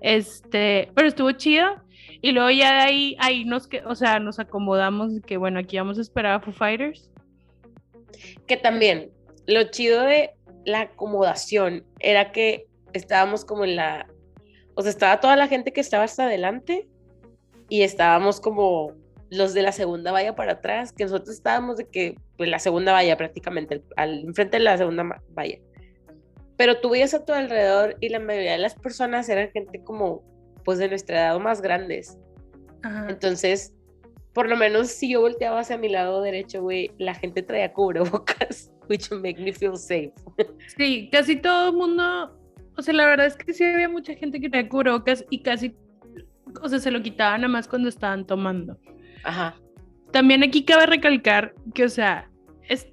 [0.00, 1.76] Este, pero estuvo chido.
[2.22, 5.78] Y luego ya de ahí, ahí nos, que, o sea, nos acomodamos que bueno, aquí
[5.78, 7.10] vamos a esperar a Foo Fighters.
[8.46, 9.10] Que también,
[9.46, 10.30] lo chido de
[10.64, 14.06] la acomodación era que estábamos como en la,
[14.74, 16.88] O sea, estaba toda la gente que estaba hasta adelante
[17.68, 18.92] y estábamos como
[19.30, 22.92] los de la segunda valla para atrás, que nosotros estábamos de que, pues la segunda
[22.92, 25.58] valla prácticamente, al, enfrente de la segunda valla.
[26.56, 30.22] Pero tú veías a tu alrededor y la mayoría de las personas eran gente como,
[30.64, 32.18] pues de nuestra edad o más grandes.
[33.08, 33.72] Entonces,
[34.32, 38.72] por lo menos si yo volteaba hacia mi lado derecho, güey, la gente traía cubrebocas,
[38.88, 40.12] which make me feel safe.
[40.76, 42.36] Sí, casi todo el mundo,
[42.76, 45.76] o sea, la verdad es que sí había mucha gente que traía cubrebocas y casi,
[46.62, 48.76] o sea, se lo quitaban nada más cuando estaban tomando.
[49.24, 49.54] Ajá.
[50.12, 52.30] También aquí cabe recalcar que, o sea,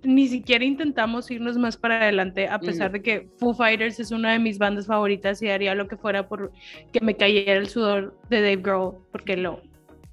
[0.04, 4.32] ni siquiera intentamos irnos más para adelante, a pesar de que Foo Fighters es una
[4.32, 6.52] de mis bandas favoritas y haría lo que fuera por
[6.92, 9.62] que me cayera el sudor de Dave Grohl, porque lo,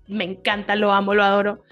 [0.07, 1.65] me encanta, lo amo, lo adoro.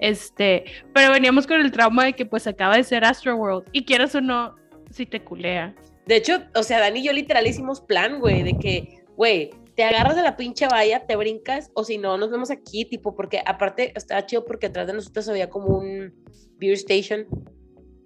[0.00, 3.84] Este, pero veníamos con el trauma de que pues acaba de ser Astro World y
[3.84, 4.54] quieras o no,
[4.90, 5.74] si te culea.
[6.06, 9.84] De hecho, o sea, Dani y yo literal hicimos plan, güey, de que, güey, te
[9.84, 13.40] agarras de la pinche valla, te brincas, o si no, nos vemos aquí, tipo, porque
[13.46, 16.12] aparte estaba chido porque atrás de nosotros había como un
[16.58, 17.26] beer station.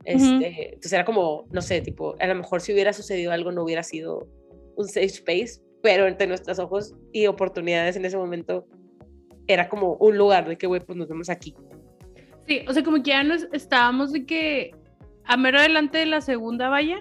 [0.05, 3.65] Este, Entonces era como, no sé, tipo, a lo mejor si hubiera sucedido algo no
[3.65, 4.29] hubiera sido
[4.77, 8.69] un safe space, pero entre nuestros ojos y oportunidades en ese momento
[9.49, 11.57] era como un lugar de que, güey, pues nos vemos aquí.
[12.47, 14.77] Sí, o sea, como que ya nos estábamos de que
[15.25, 17.01] a mero adelante de la segunda valla,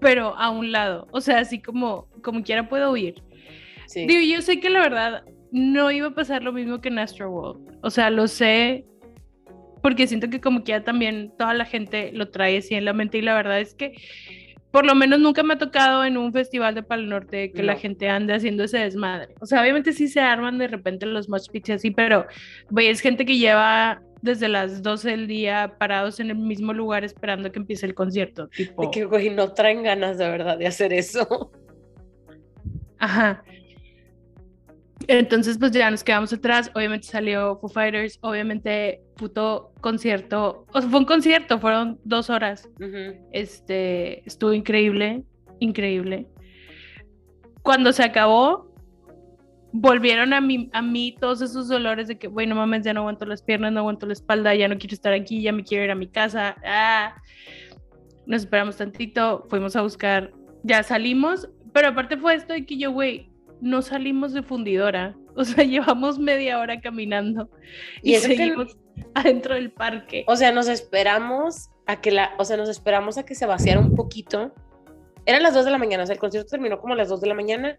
[0.00, 3.22] pero a un lado, o sea, así como, como quiera puedo huir.
[3.86, 4.06] Sí.
[4.06, 7.30] Digo, yo sé que la verdad no iba a pasar lo mismo que en Astro
[7.30, 8.84] World, o sea, lo sé
[9.82, 12.92] porque siento que como que ya también toda la gente lo trae así en la
[12.92, 13.94] mente y la verdad es que
[14.70, 17.76] por lo menos nunca me ha tocado en un festival de Palo Norte que la
[17.76, 19.34] gente ande haciendo ese desmadre.
[19.40, 22.26] O sea, obviamente sí se arman de repente los mosh pits así, pero
[22.76, 27.50] es gente que lleva desde las 12 del día parados en el mismo lugar esperando
[27.52, 28.48] que empiece el concierto.
[28.48, 28.82] Tipo...
[28.82, 31.50] De que, güey, no traen ganas de verdad de hacer eso.
[32.98, 33.42] Ajá.
[35.06, 36.70] Entonces, pues ya nos quedamos atrás.
[36.74, 38.18] Obviamente salió Foo Fighters.
[38.20, 40.66] Obviamente, puto concierto.
[40.72, 42.68] O sea, fue un concierto, fueron dos horas.
[43.32, 45.24] Este estuvo increíble,
[45.58, 46.28] increíble.
[47.62, 48.69] Cuando se acabó,
[49.72, 53.26] volvieron a mí, a mí todos esos dolores de que, bueno, mames, ya no aguanto
[53.26, 55.90] las piernas, no aguanto la espalda, ya no quiero estar aquí, ya me quiero ir
[55.90, 56.56] a mi casa.
[56.64, 57.14] Ah.
[58.26, 62.92] Nos esperamos tantito, fuimos a buscar, ya salimos, pero aparte fue esto de que yo,
[62.92, 63.30] güey,
[63.60, 65.16] no salimos de fundidora.
[65.36, 67.48] O sea, llevamos media hora caminando
[68.02, 68.76] y, seguimos
[69.14, 70.24] adentro del parque.
[70.26, 73.80] O sea, nos esperamos a que la, o sea, nos esperamos a que se vaciara
[73.80, 74.52] un poquito.
[75.24, 77.20] Eran las 2 de la mañana, o sea, el concierto terminó como a las 2
[77.20, 77.78] de la mañana.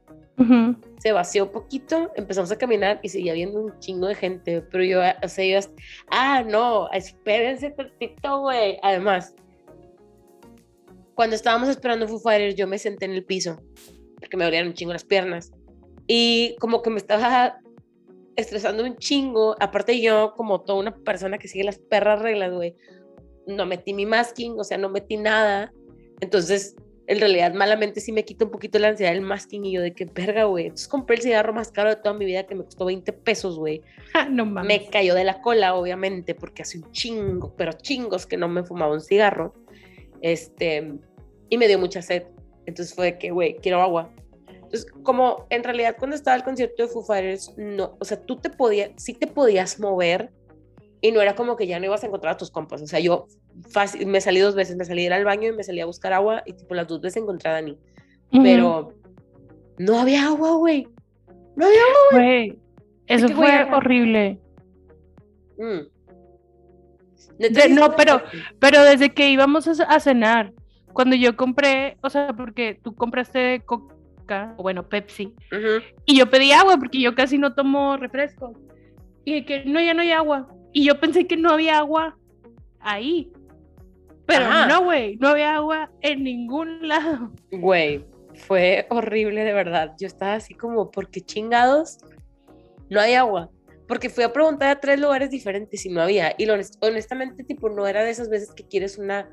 [0.99, 4.83] Se vació un poquito, empezamos a caminar y seguía viendo un chingo de gente, pero
[4.83, 5.67] yo, o sea, yo,
[6.09, 8.77] ah, no, espérense tantito, güey.
[8.83, 9.35] Además,
[11.15, 13.57] cuando estábamos esperando Foo Fighters, yo me senté en el piso
[14.19, 15.51] porque me dolían un chingo las piernas
[16.07, 17.59] y como que me estaba
[18.35, 19.55] estresando un chingo.
[19.59, 22.75] Aparte yo, como toda una persona que sigue las perras reglas, güey,
[23.47, 25.73] no metí mi masking, o sea, no metí nada.
[26.21, 26.75] Entonces,
[27.07, 29.93] en realidad, malamente sí me quita un poquito la ansiedad del masking y yo de
[29.93, 30.65] que verga, güey.
[30.65, 33.57] Entonces compré el cigarro más caro de toda mi vida que me costó 20 pesos,
[33.57, 33.81] güey.
[34.29, 34.67] no mames.
[34.67, 38.63] Me cayó de la cola, obviamente, porque hace un chingo, pero chingos que no me
[38.63, 39.53] fumaba un cigarro.
[40.21, 40.93] Este,
[41.49, 42.23] y me dio mucha sed.
[42.65, 44.13] Entonces fue de que, güey, quiero agua.
[44.47, 48.37] Entonces, como en realidad cuando estaba el concierto de Foo Fighters, no, o sea, tú
[48.37, 50.31] te podías, sí te podías mover
[51.01, 52.81] y no era como que ya no ibas a encontrar a tus compas.
[52.81, 53.27] O sea, yo
[53.69, 56.43] fácil, me salí dos veces, me salí al baño y me salí a buscar agua
[56.45, 57.77] y tipo las dos veces encontré a Dani.
[58.31, 58.93] Pero
[59.77, 60.87] no había agua, güey.
[61.55, 62.59] No había agua, güey.
[63.07, 64.39] Eso fue horrible.
[65.57, 65.87] Mm.
[67.75, 68.21] no, pero,
[68.59, 70.53] pero desde que íbamos a, cenar,
[70.93, 73.63] cuando yo compré, o sea, porque tú compraste
[74.57, 75.33] o bueno, Pepsi.
[76.05, 78.53] Y yo pedí agua porque yo casi no tomo refresco.
[79.25, 80.47] Y que no, ya no hay agua.
[80.73, 82.17] Y yo pensé que no había agua
[82.79, 83.31] ahí.
[84.25, 87.31] Pero no, güey, no había agua en ningún lado.
[87.51, 88.05] Güey,
[88.35, 89.93] fue horrible de verdad.
[89.99, 91.97] Yo estaba así como, ¿por qué chingados?
[92.89, 93.49] No hay agua.
[93.87, 96.33] Porque fui a preguntar a tres lugares diferentes y no había.
[96.37, 96.47] Y
[96.79, 99.29] honestamente, tipo, no era de esas veces que quieres una,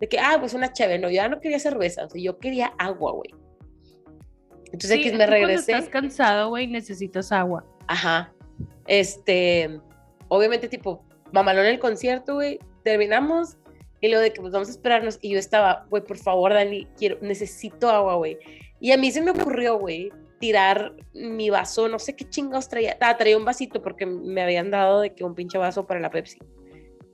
[0.00, 0.98] de que, ah, pues una chévere.
[0.98, 3.30] No, yo ya no quería cerveza, o sea, yo quería agua, güey.
[4.72, 5.70] Entonces aquí me regresé.
[5.70, 7.64] Cuando estás cansado, güey, necesitas agua.
[7.86, 8.32] Ajá.
[8.88, 9.80] Este,
[10.28, 13.56] obviamente, tipo, mamalón el concierto, güey, terminamos
[14.00, 16.86] y luego de que pues vamos a esperarnos y yo estaba, güey, por favor, Dani,
[16.98, 18.38] quiero, necesito agua, güey.
[18.78, 22.98] Y a mí se me ocurrió, güey, tirar mi vaso, no sé qué chingados traía.
[23.00, 26.10] Ah, traía un vasito porque me habían dado de que un pinche vaso para la
[26.10, 26.38] Pepsi.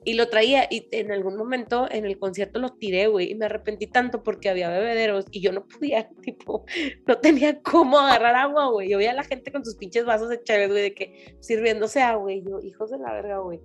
[0.04, 3.46] Y lo traía y en algún momento en el concierto lo tiré, güey, y me
[3.46, 6.64] arrepentí tanto porque había bebederos y yo no podía, tipo,
[7.06, 8.88] no tenía cómo agarrar agua, güey.
[8.88, 12.00] Yo veía a la gente con sus pinches vasos de chévere, güey, de que sirviéndose
[12.00, 13.60] agua, güey, yo, hijos de la verga, güey.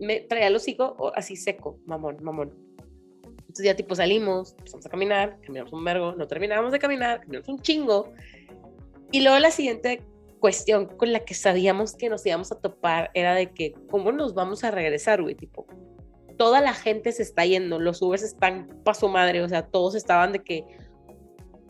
[0.00, 2.50] Me traía los hocico así seco, mamón, mamón.
[3.40, 7.48] Entonces ya tipo salimos, empezamos a caminar, caminamos un vergo, no terminábamos de caminar, caminamos
[7.48, 8.12] un chingo.
[9.10, 10.02] Y luego la siguiente
[10.42, 14.34] cuestión con la que sabíamos que nos íbamos a topar era de que, ¿cómo nos
[14.34, 15.36] vamos a regresar, güey?
[15.36, 15.68] Tipo,
[16.36, 19.94] toda la gente se está yendo, los Ubers están pa' su madre, o sea, todos
[19.94, 20.64] estaban de que,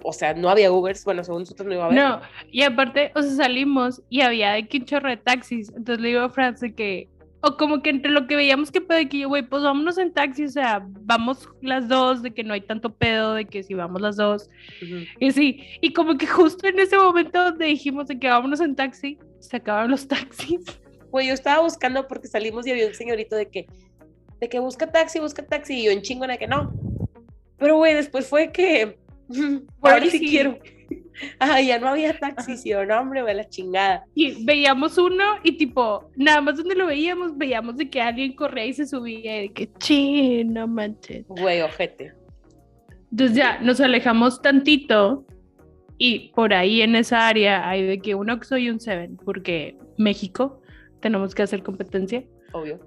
[0.03, 1.99] o sea, no había Ubers, bueno, según nosotros no iba a haber.
[1.99, 6.01] No, y aparte, o sea, salimos y había de que un chorro de taxis, entonces
[6.01, 7.11] le digo a Franz de que
[7.45, 9.99] o como que entre lo que veíamos que pedo de que yo, güey, pues vámonos
[9.99, 13.65] en taxi, o sea, vamos las dos, de que no hay tanto pedo, de que
[13.65, 14.49] si vamos las dos.
[15.19, 18.77] Y sí, y como que justo en ese momento donde dijimos de que vámonos en
[18.77, 20.61] taxi, se acabaron los taxis.
[21.11, 23.67] Güey, yo estaba buscando porque salimos y había un señorito de que,
[24.41, 26.73] de que busca taxi, busca taxi, y yo en chingo de que no.
[27.59, 28.99] Pero, güey, después fue que,
[29.83, 30.59] ahora sí quiero.
[31.39, 34.05] Ah, ya no había taxis, yo, no, hombre, güey, la chingada.
[34.15, 38.67] Y veíamos uno y tipo, nada más donde lo veíamos, veíamos de que alguien corría
[38.67, 41.27] y se subía y de que, chino, manches.
[41.29, 42.15] Güey, ojete.
[43.11, 45.27] Entonces ya nos alejamos tantito
[45.99, 49.77] y por ahí en esa área hay de que un Oxxo y un Seven, porque
[49.99, 50.61] México
[51.01, 52.25] tenemos que hacer competencia.
[52.53, 52.81] Obvio.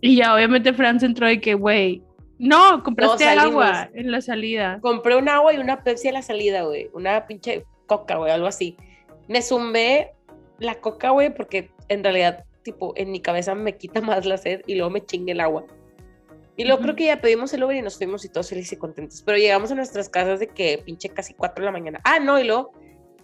[0.00, 2.02] Y ya obviamente Franz entró de que, güey,
[2.38, 4.78] no, compraste agua en la salida.
[4.80, 6.88] Compré un agua y una Pepsi a la salida, güey.
[6.92, 8.76] Una pinche coca, güey, algo así.
[9.28, 10.12] Me zumbé
[10.58, 14.62] la coca, güey, porque en realidad, tipo, en mi cabeza me quita más la sed
[14.66, 15.64] y luego me chingue el agua.
[16.56, 18.76] Y luego creo que ya pedimos el Uber y nos fuimos y todos felices y
[18.76, 19.22] contentos.
[19.24, 22.00] Pero llegamos a nuestras casas de que pinche casi 4 de la mañana.
[22.04, 22.72] Ah, no, y luego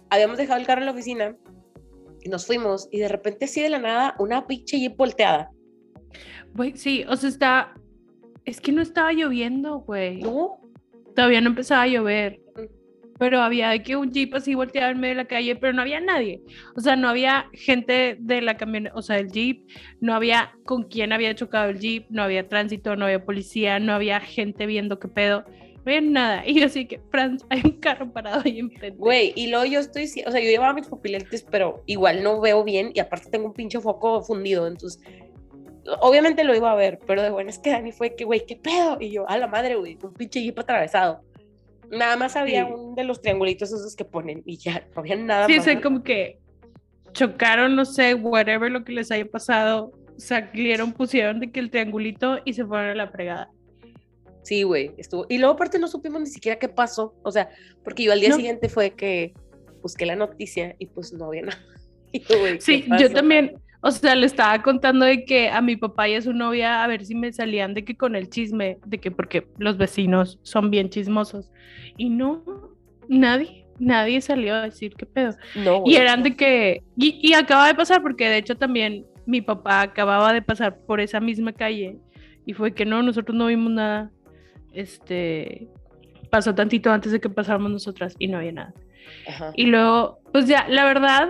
[0.09, 1.37] habíamos dejado el carro en la oficina
[2.21, 2.87] y nos fuimos.
[2.91, 5.51] Y de repente, así de la nada, una pinche jeep volteada.
[6.55, 7.73] Güey, sí, o sea, está.
[8.45, 10.21] Es que no estaba lloviendo, güey.
[10.21, 10.59] No.
[11.15, 12.39] Todavía no empezaba a llover
[13.19, 15.99] pero había que un jeep así volteaba en medio de la calle, pero no había
[15.99, 16.41] nadie.
[16.75, 19.67] O sea, no había gente de la camioneta, o sea, el jeep,
[19.99, 23.93] no había con quién había chocado el jeep, no había tránsito, no había policía, no
[23.93, 25.43] había gente viendo qué pedo.
[25.85, 26.43] No había nada.
[26.47, 28.97] Y yo así que, Franz, hay un carro parado ahí enfrente.
[28.97, 32.63] Güey, y luego yo estoy, o sea, yo llevaba mis pupilentes, pero igual no veo
[32.63, 35.03] bien y aparte tengo un pinche foco fundido, entonces
[36.01, 38.55] obviamente lo iba a ver, pero de bueno es que Dani fue que, güey, ¿qué
[38.55, 38.97] pedo?
[38.99, 41.21] Y yo, a la madre, güey, un pinche jeep atravesado.
[41.91, 45.47] Nada más había un de los triangulitos esos que ponen y ya, no había nada
[45.47, 45.55] más.
[45.55, 46.39] Sí, sé como que
[47.13, 52.39] chocaron, no sé, whatever lo que les haya pasado, salieron, pusieron de que el triangulito
[52.45, 53.49] y se fueron a la fregada.
[54.43, 55.25] Sí, güey, estuvo.
[55.29, 57.49] Y luego aparte no supimos ni siquiera qué pasó, o sea,
[57.83, 59.33] porque yo al día siguiente fue que
[59.81, 61.61] busqué la noticia y pues no había nada.
[62.59, 66.21] sí, yo también, o sea, le estaba contando de que a mi papá y a
[66.21, 69.47] su novia a ver si me salían de que con el chisme, de que porque
[69.57, 71.51] los vecinos son bien chismosos.
[71.95, 72.43] Y no,
[73.07, 75.31] nadie, nadie salió a decir qué pedo.
[75.55, 79.41] No, y eran de que, y, y acaba de pasar porque de hecho también mi
[79.41, 81.97] papá acababa de pasar por esa misma calle
[82.45, 84.11] y fue que no, nosotros no vimos nada.
[84.73, 85.69] Este,
[86.29, 88.73] pasó tantito antes de que pasáramos nosotras y no había nada.
[89.55, 91.29] Y luego, pues ya, la verdad,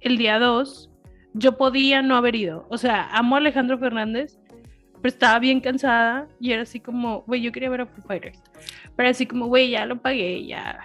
[0.00, 0.88] el día 2
[1.34, 2.66] yo podía no haber ido.
[2.70, 4.38] O sea, amo a Alejandro Fernández,
[4.94, 8.42] pero estaba bien cansada y era así como, güey, yo quería ver a Foo Fighters.
[8.96, 10.80] Pero así como, güey, ya lo pagué, ya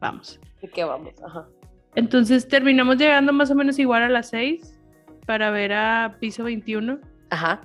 [0.00, 0.40] vamos.
[0.62, 1.14] ¿Y qué vamos?
[1.24, 1.46] Ajá.
[1.94, 4.78] Entonces terminamos llegando más o menos igual a las 6
[5.26, 7.00] para ver a piso 21.
[7.30, 7.62] Ajá.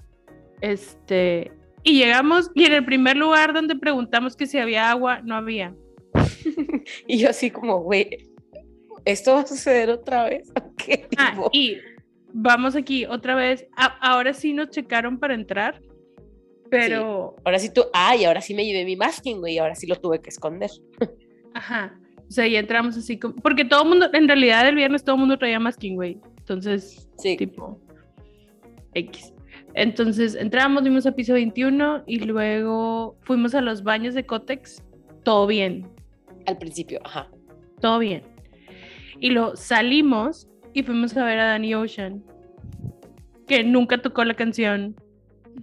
[0.62, 1.52] Este,
[1.84, 5.76] y llegamos y en el primer lugar donde preguntamos que si había agua, no había.
[7.08, 8.30] y yo así como, güey,
[9.06, 10.52] ¿esto va a suceder otra vez?
[10.78, 11.78] ¿Qué ah, y
[12.34, 13.68] vamos aquí otra vez.
[13.76, 15.82] ahora sí nos checaron para entrar,
[16.70, 17.36] pero.
[17.44, 17.84] Ahora sí tú.
[17.94, 19.58] Ay, ahora sí me llevé mi masking, güey.
[19.60, 20.72] Ahora sí lo tuve que esconder.
[21.54, 22.00] Ajá.
[22.28, 23.36] O sea, ya entramos así como.
[23.36, 26.18] Porque todo el mundo, en realidad el viernes todo el mundo traía masking, güey.
[26.40, 27.36] Entonces, sí.
[27.38, 27.80] tipo.
[28.94, 29.34] X.
[29.74, 34.84] Entonces entramos, vimos a piso 21 y luego fuimos a los baños de Cotex.
[35.24, 35.88] Todo bien.
[36.46, 37.30] Al principio, ajá.
[37.80, 38.24] Todo bien.
[39.20, 42.24] Y luego salimos y fuimos a ver a Danny Ocean,
[43.48, 44.96] que nunca tocó la canción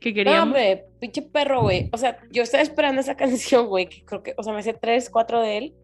[0.01, 0.39] que queríamos.
[0.39, 1.89] No, hombre, pinche perro, güey.
[1.93, 4.75] O sea, yo estaba esperando esa canción, güey, que creo que, o sea, me hace
[4.75, 5.75] tres, cuatro de él.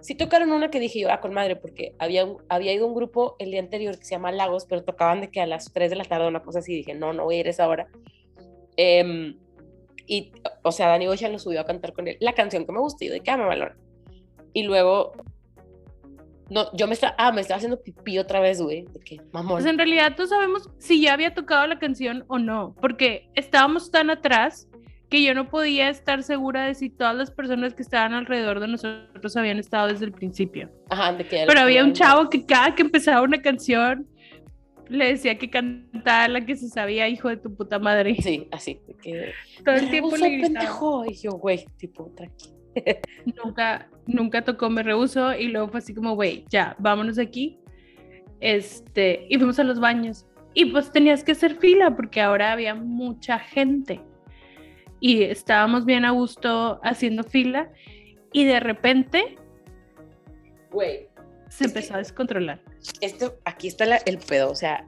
[0.00, 3.36] Sí tocaron una que dije yo, ah, con madre, porque había, había ido un grupo
[3.38, 5.96] el día anterior que se llama Lagos, pero tocaban de que a las 3 de
[5.96, 7.86] la tarde una cosa así, dije, no, no voy a ir a esa hora.
[8.76, 9.36] Em,
[10.06, 12.80] y, o sea, Danny Ocean lo subió a cantar con él, la canción que me
[12.80, 13.76] gusta, y yo de qué ah, me valora.
[14.54, 15.12] Y luego
[16.50, 18.82] No, yo me estaba, ah, me estaba haciendo pipí otra vez, güey.
[18.92, 19.20] ¿De qué?
[19.32, 19.58] Mamón.
[19.58, 23.90] Pues en realidad no sabemos si ya había tocado la canción o no, porque estábamos
[23.90, 24.68] tan atrás
[25.08, 28.68] que yo no podía estar segura de si todas las personas que estaban alrededor de
[28.68, 30.70] nosotros habían estado desde el principio.
[30.88, 34.06] Ajá, de que Pero había un chavo que cada que empezaba una canción
[34.88, 38.16] le decía que cantara la que se sabía, hijo de tu puta madre.
[38.20, 38.80] Sí, así.
[39.02, 39.32] que,
[39.64, 40.52] Todo el "Me tiempo le gritaba.
[40.54, 41.04] pendejo.
[41.06, 42.50] Y yo, güey, tipo, tranqui.
[43.44, 47.58] Nunca, nunca tocó Me Rehuso y luego fue así como, güey, ya, vámonos de aquí.
[48.40, 50.26] Este, y fuimos a los baños.
[50.54, 54.00] Y pues tenías que hacer fila porque ahora había mucha gente.
[55.00, 57.70] Y estábamos bien a gusto haciendo fila
[58.32, 59.36] y de repente
[60.70, 61.08] Güey,
[61.48, 62.60] se empezó a descontrolar.
[63.00, 64.86] esto, aquí está la- el pedo, o sea,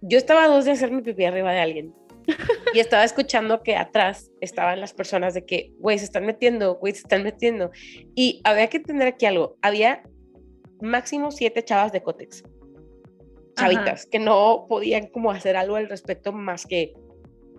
[0.00, 1.94] yo estaba a dos de hacer mi pipí arriba de alguien
[2.74, 6.92] y estaba escuchando que atrás estaban las personas de que, güey, se están metiendo, güey,
[6.92, 7.70] se están metiendo.
[8.14, 10.02] Y había que entender aquí algo, había
[10.80, 12.44] máximo siete chavas de Cotex,
[13.56, 16.94] chavitas, que no podían como hacer algo al respecto más que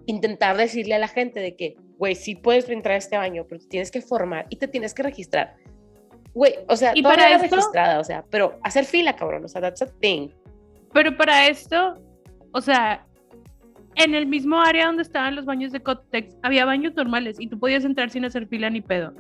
[0.06, 3.62] intentar decirle a la gente de que, güey, sí puedes entrar a este baño, pero
[3.62, 5.56] te tienes que formar y te tienes que registrar.
[6.34, 9.62] Güey, o sea, Y para esto- registrada, o sea, pero hacer fila, cabrón, o sea,
[9.62, 10.30] that's a thing.
[10.94, 11.96] Pero para esto,
[12.54, 13.06] o sea,
[13.96, 17.60] en el mismo área donde estaban los baños de Cotex, había baños normales y tú
[17.60, 19.14] podías entrar sin hacer fila ni pedo.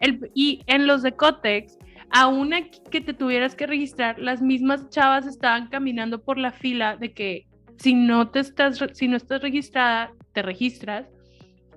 [0.00, 1.78] El- y en los de Cotex,
[2.10, 2.52] aún
[2.90, 7.46] que te tuvieras que registrar, las mismas chavas estaban caminando por la fila de que
[7.76, 11.06] si no te estás, si no estás registrada, te registras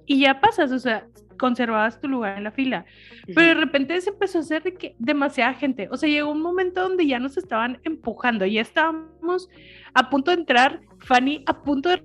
[0.06, 1.06] y ya pasas, o sea,
[1.38, 2.86] conservabas tu lugar en la fila.
[3.28, 5.88] Pero de repente se empezó a hacer de que demasiada gente.
[5.92, 8.46] O sea, llegó un momento donde ya nos estaban empujando.
[8.46, 9.50] Ya estábamos
[9.94, 12.04] a punto de entrar, Fanny a punto de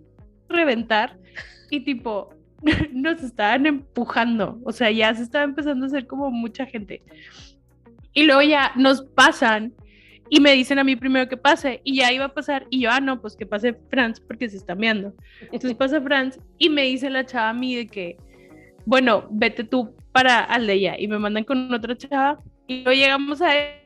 [0.48, 1.18] reventar
[1.70, 2.30] y tipo
[2.92, 4.61] nos estaban empujando.
[4.64, 7.03] O sea, ya se estaba empezando a hacer como mucha gente.
[8.14, 9.72] Y luego ya nos pasan
[10.28, 12.90] y me dicen a mí primero que pase y ya iba a pasar y yo,
[12.90, 15.14] ah, no, pues que pase Franz porque se está meando.
[15.40, 18.16] Entonces pasa Franz y me dice la chava a mí de que,
[18.86, 23.55] bueno, vete tú para Aldeya y me mandan con otra chava y luego llegamos a
[23.57, 23.81] ese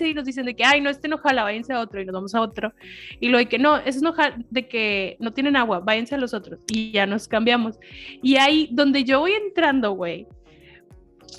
[0.00, 2.14] y nos dicen de que, ay, no, este no jala, váyanse a otro y nos
[2.14, 2.72] vamos a otro.
[3.20, 4.14] Y luego de que no, ese no
[4.50, 7.78] de que no tienen agua, váyanse a los otros y ya nos cambiamos.
[8.22, 10.26] Y ahí donde yo voy entrando, güey,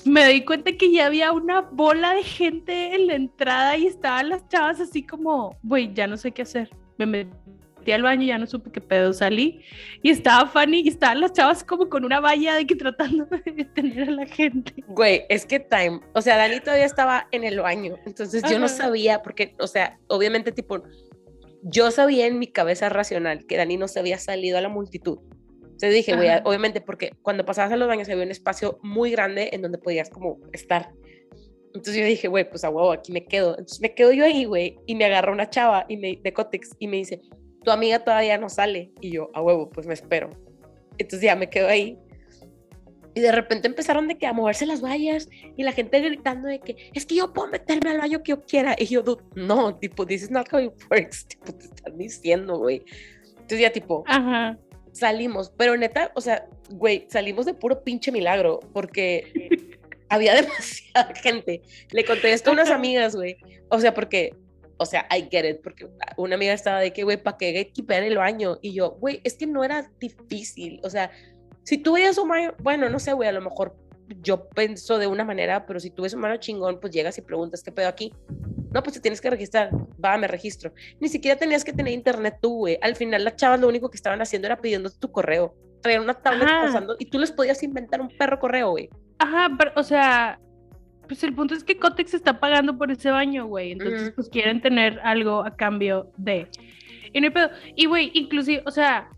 [0.06, 4.30] me doy cuenta que ya había una bola de gente en la entrada y estaban
[4.30, 6.70] las chavas así como, güey, ya no sé qué hacer.
[6.98, 7.32] Me metí
[7.94, 9.62] al baño, ya no supe qué pedo salí
[10.02, 13.52] y estaba Fanny y estaban las chavas como con una valla de que tratando de
[13.52, 14.74] detener a la gente.
[14.88, 18.66] Güey, es que time, o sea, Dani todavía estaba en el baño, entonces yo no
[18.66, 18.76] Ajá.
[18.76, 20.84] sabía, porque, o sea, obviamente, tipo,
[21.64, 25.20] yo sabía en mi cabeza racional que Dani no se había salido a la multitud.
[25.64, 26.42] Entonces dije, güey, Ajá.
[26.46, 30.10] obviamente, porque cuando pasabas a los baños había un espacio muy grande en donde podías
[30.10, 30.90] como estar.
[31.76, 33.52] Entonces yo dije, güey, pues a huevo, aquí me quedo.
[33.52, 36.70] Entonces me quedo yo ahí, güey, y me agarra una chava y me, de Cotex
[36.80, 37.20] y me dice,
[37.66, 38.92] tu amiga todavía no sale.
[39.02, 40.30] Y yo, a huevo, pues me espero.
[40.98, 41.98] Entonces ya me quedo ahí.
[43.14, 46.60] Y de repente empezaron de que a moverse las vallas y la gente gritando de
[46.60, 48.76] que es que yo puedo meterme al baño que yo quiera.
[48.78, 51.26] Y yo, "Dude, no, tipo, this is not how it works.
[51.28, 52.84] Tipo, te están diciendo, güey.
[53.32, 54.58] Entonces ya, tipo, Ajá.
[54.92, 59.50] salimos, pero neta, o sea, güey, salimos de puro pinche milagro porque
[60.10, 61.62] había demasiada gente.
[61.92, 63.38] Le conté esto a unas amigas, güey.
[63.70, 64.36] O sea, porque,
[64.78, 68.04] o sea, I get it, porque una amiga estaba de que, güey, ¿para qué gatekeeper
[68.04, 68.58] el baño?
[68.62, 70.82] Y yo, güey, es que no era difícil.
[70.84, 71.12] O sea,
[71.64, 73.76] si tú veías un baño, bueno, no sé, güey, a lo mejor
[74.22, 77.22] yo pienso de una manera, pero si tú ves un baño chingón, pues llegas y
[77.22, 78.14] preguntas, ¿qué pedo aquí?
[78.72, 79.70] No, pues te tienes que registrar.
[80.04, 80.74] Va, me registro.
[81.00, 82.78] Ni siquiera tenías que tener internet tú, güey.
[82.82, 85.56] Al final las chavas lo único que estaban haciendo era pidiendo tu correo.
[85.82, 86.66] Traían una tablet Ajá.
[86.66, 88.90] pasando y tú les podías inventar un perro correo, güey.
[89.20, 90.40] Ajá, pero, o sea,
[91.08, 93.72] pues el punto es que Cotex está pagando por ese baño, güey.
[93.72, 96.48] Entonces, pues quieren tener algo a cambio de.
[97.14, 97.50] Y no hay pedo.
[97.76, 99.10] Y, güey, inclusive, o sea,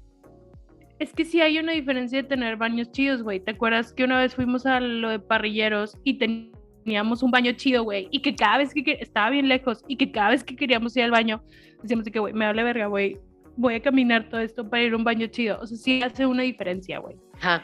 [1.00, 3.40] es que sí hay una diferencia de tener baños chidos, güey.
[3.40, 7.84] ¿Te acuerdas que una vez fuimos a lo de parrilleros y teníamos un baño chido,
[7.84, 8.08] güey?
[8.12, 11.04] Y que cada vez que, estaba bien lejos y que cada vez que queríamos ir
[11.04, 11.44] al baño,
[11.82, 13.20] decíamos de que, güey, me hable verga, güey.
[13.56, 15.60] Voy a caminar todo esto para ir a un baño chido.
[15.62, 17.18] O sea, sí hace una diferencia, güey.
[17.36, 17.64] Ajá.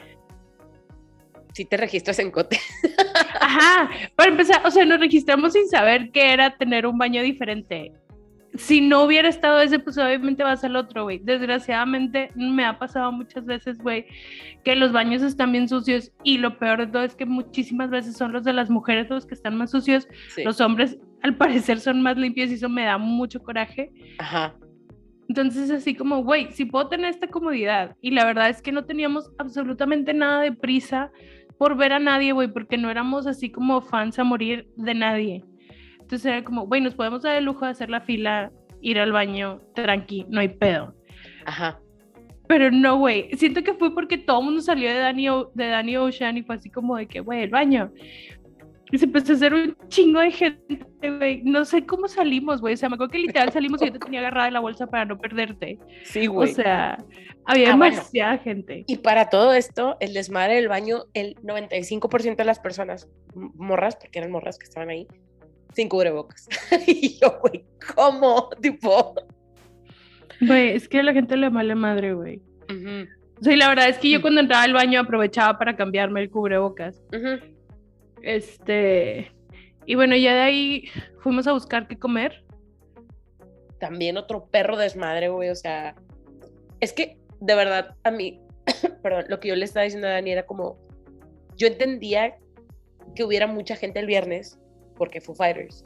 [1.53, 2.59] Si te registras en Cote.
[3.39, 7.91] Ajá, para empezar, o sea, nos registramos sin saber qué era tener un baño diferente.
[8.55, 11.19] Si no hubiera estado ese, pues obviamente vas al otro, güey.
[11.19, 14.05] Desgraciadamente me ha pasado muchas veces, güey,
[14.63, 18.15] que los baños están bien sucios y lo peor de todo es que muchísimas veces
[18.15, 20.07] son los de las mujeres los que están más sucios.
[20.35, 20.43] Sí.
[20.43, 23.91] Los hombres, al parecer, son más limpios y eso me da mucho coraje.
[24.19, 24.53] Ajá.
[25.29, 27.95] Entonces, así como, güey, si puedo tener esta comodidad.
[28.01, 31.11] Y la verdad es que no teníamos absolutamente nada de prisa
[31.57, 35.45] por ver a nadie, güey, porque no éramos así como fans a morir de nadie.
[35.99, 38.51] Entonces era como, güey, nos podemos dar el lujo de hacer la fila,
[38.81, 40.93] ir al baño, tranqui, no hay pedo.
[41.45, 41.79] Ajá.
[42.47, 45.95] Pero no, güey, siento que fue porque todo el mundo salió de Danny, de Danny
[45.95, 47.91] Ocean y fue así como de que, güey, el baño.
[48.93, 51.41] Y se empezó a hacer un chingo de gente, güey.
[51.43, 52.75] No sé cómo salimos, güey.
[52.75, 54.85] O sea, me acuerdo que literal salimos y yo te tenía agarrada en la bolsa
[54.85, 55.79] para no perderte.
[56.03, 56.51] Sí, güey.
[56.51, 57.03] O sea,
[57.45, 57.95] había Ah, bueno.
[57.95, 58.83] demasiada gente.
[58.85, 64.19] Y para todo esto, el desmadre del baño, el 95% de las personas, morras, porque
[64.19, 65.07] eran morras que estaban ahí,
[65.73, 66.47] sin cubrebocas.
[66.87, 67.65] y yo, güey,
[67.95, 68.49] ¿cómo?
[68.61, 69.15] Tipo.
[70.39, 72.41] Güey, es que a la gente le vale madre, güey.
[72.69, 73.07] ujú,
[73.39, 74.21] O sea, y la verdad es que yo Mm.
[74.21, 77.01] cuando entraba al baño aprovechaba para cambiarme el cubrebocas.
[77.11, 77.53] ujú.
[78.23, 79.31] Este.
[79.85, 80.85] Y bueno, ya de ahí
[81.19, 82.43] fuimos a buscar qué comer.
[83.79, 85.49] También otro perro desmadre, güey.
[85.49, 85.93] O sea,
[86.79, 88.41] es que de verdad a mí,
[89.03, 90.79] perdón, lo que yo le estaba diciendo a Dani era como,
[91.57, 92.37] yo entendía
[93.15, 94.57] que hubiera mucha gente el viernes
[94.95, 95.85] porque Foo Fighters.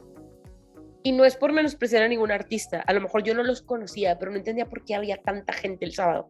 [1.02, 2.80] Y no es por menospreciar a ningún artista.
[2.86, 5.84] A lo mejor yo no los conocía, pero no entendía por qué había tanta gente
[5.84, 6.28] el sábado.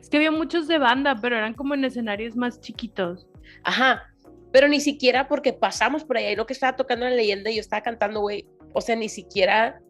[0.00, 3.26] Es que había muchos de banda, pero eran como en escenarios más chiquitos.
[3.64, 4.02] Ajá,
[4.52, 7.56] pero ni siquiera porque pasamos por allá y lo que estaba tocando la leyenda y
[7.56, 9.80] yo estaba cantando, güey, o sea, ni siquiera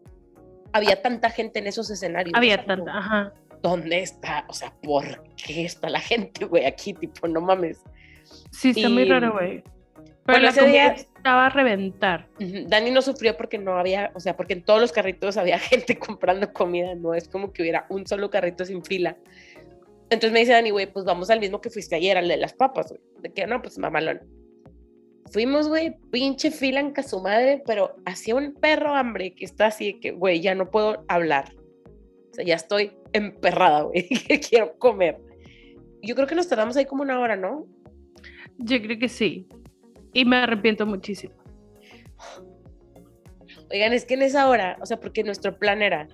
[0.73, 2.33] había tanta gente en esos escenarios.
[2.35, 3.33] Había O sea, como, tanta, ajá.
[3.61, 4.45] ¿Dónde está?
[4.47, 6.93] O sea, ¿por qué está la gente, güey, aquí?
[6.93, 7.81] Tipo, no mames.
[8.51, 9.63] Sí, está muy Y- raro, güey.
[10.25, 12.29] Pero Bueno, la ese día- estaba a reventar.
[12.39, 15.97] Dani no sufrió porque no había, o sea, porque en todos los carritos había gente
[15.97, 19.17] comprando comida, no es como que hubiera un solo carrito sin fila.
[20.11, 22.53] Entonces me dice Dani, güey, pues vamos al mismo que fuiste ayer, al de las
[22.53, 23.01] papas, güey.
[23.19, 24.21] De que no, pues mamalón.
[25.31, 29.99] Fuimos, güey, pinche fila en su madre, pero hacía un perro hambre que está así
[29.99, 31.53] que, güey, ya no puedo hablar.
[32.31, 35.19] O sea, ya estoy emperrada, güey, que quiero comer.
[36.01, 37.67] Yo creo que nos tardamos ahí como una hora, ¿no?
[38.57, 39.47] Yo creo que sí.
[40.13, 41.35] Y me arrepiento muchísimo.
[43.71, 46.07] Oigan, es que en esa hora, o sea, porque nuestro plan era,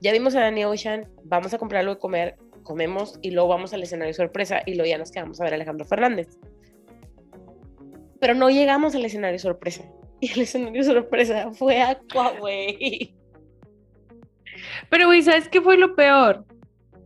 [0.00, 3.72] ya vimos a Danny Ocean, vamos a comprar algo de comer, comemos y luego vamos
[3.72, 6.38] al escenario sorpresa y luego ya nos quedamos a ver a Alejandro Fernández.
[8.26, 9.84] Pero no llegamos al escenario sorpresa.
[10.20, 13.14] Y el escenario sorpresa fue Aqua, güey.
[14.88, 16.44] Pero, güey, ¿sabes qué fue lo peor?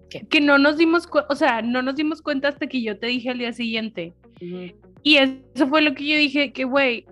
[0.08, 0.26] ¿Qué?
[0.26, 3.08] Que no nos dimos cuenta, o sea, no nos dimos cuenta hasta que yo te
[3.08, 4.14] dije al día siguiente.
[5.02, 7.04] Y eso fue lo que yo dije, que, güey,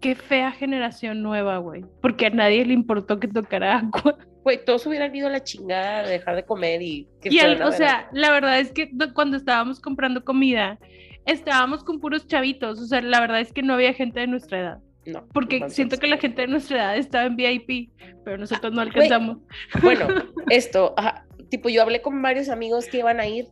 [0.00, 1.84] qué fea generación nueva, güey.
[2.00, 4.18] Porque a nadie le importó que tocara agua.
[4.44, 7.72] Güey, todos hubieran ido a la chingada de dejar de comer y que Y o
[7.72, 8.10] sea, Aqua.
[8.12, 10.78] la verdad es que do- cuando estábamos comprando comida,
[11.26, 12.80] estábamos con puros chavitos.
[12.80, 14.78] O sea, la verdad es que no había gente de nuestra edad.
[15.06, 15.26] no.
[15.32, 17.90] Porque no, siento que la gente de nuestra edad estaba en VIP,
[18.24, 18.88] pero nosotros no güey.
[18.88, 19.38] alcanzamos.
[19.82, 20.08] Bueno,
[20.50, 23.48] esto, ajá, tipo, yo hablé con varios amigos que iban a ir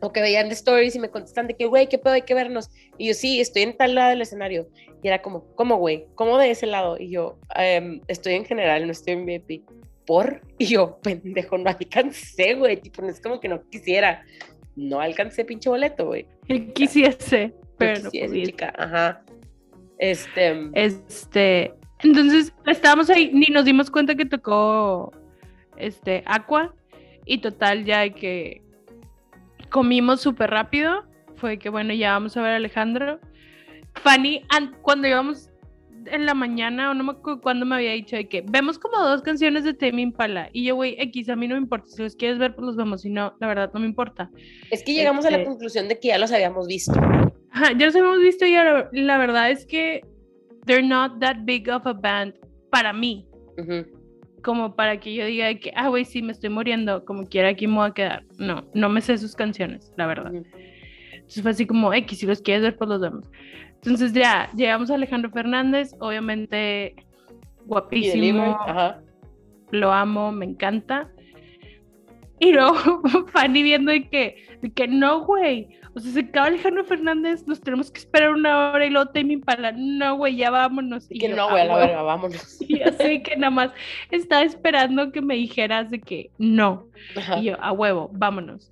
[0.00, 2.12] o que veían de stories y me contestan de que, güey, ¿qué pedo?
[2.12, 2.68] Hay que vernos.
[2.98, 4.68] Y yo, sí, estoy en tal lado del escenario.
[5.02, 6.04] Y era como, ¿cómo, güey?
[6.14, 6.96] ¿Cómo de ese lado?
[6.98, 9.62] Y yo, "Em, estoy en general, no estoy en VIP.
[10.06, 10.42] ¿Por?
[10.58, 12.76] Y yo, pendejo, no alcancé, güey.
[12.76, 14.22] Tipo, no es como que no quisiera.
[14.76, 16.26] No alcancé pinche boleto, güey.
[16.48, 18.44] Él quisiese, pero no podía.
[18.46, 19.22] chica, ajá.
[19.98, 21.74] Este, Este,
[22.04, 25.10] entonces estábamos ahí, ni nos dimos cuenta que tocó
[25.78, 26.74] este Aqua
[27.24, 28.60] y total ya que
[29.70, 31.04] comimos súper rápido,
[31.36, 33.18] fue que bueno, ya vamos a ver a Alejandro.
[33.94, 35.50] Fanny, an- cuando íbamos
[36.10, 38.98] en la mañana, o no me acuerdo cuándo me había dicho de que vemos como
[38.98, 42.02] dos canciones de Tame Impala y yo, güey, X, a mí no me importa, si
[42.02, 44.30] los quieres ver, pues los vemos, si no, la verdad no me importa.
[44.70, 46.92] es que llegamos a la este- conclusión de que ya los habíamos visto.
[47.50, 50.02] Ajá, ya los hemos visto y la, la verdad es que
[50.66, 52.34] they're not that big of a band
[52.70, 53.26] para mí,
[54.42, 57.48] como para que yo diga de que, ah, güey, sí, me estoy muriendo, como quiera
[57.48, 58.24] aquí me voy a quedar.
[58.38, 60.32] No, no me sé sus canciones, la verdad.
[60.34, 63.28] Entonces fue así como, X, si los quieres ver, pues los vemos.
[63.86, 66.96] Entonces ya, llegamos a Alejandro Fernández, obviamente
[67.66, 69.00] guapísimo, ajá.
[69.70, 71.08] lo amo, me encanta.
[72.38, 72.74] Y luego
[73.32, 75.68] Fanny viendo de que, de que no, güey.
[75.94, 79.32] O sea, se acaba Alejandro Fernández, nos tenemos que esperar una hora y luego Tame
[79.32, 79.72] Impala.
[79.72, 81.06] No, güey, ya vámonos.
[81.08, 81.86] Y que yo, no, "Ah, güey, a la huevo".
[81.86, 82.58] verga, vámonos.
[82.68, 83.70] Y así que nada más
[84.10, 86.88] estaba esperando que me dijeras de que no.
[87.16, 87.38] Ajá.
[87.38, 88.70] Y yo, a huevo, vámonos.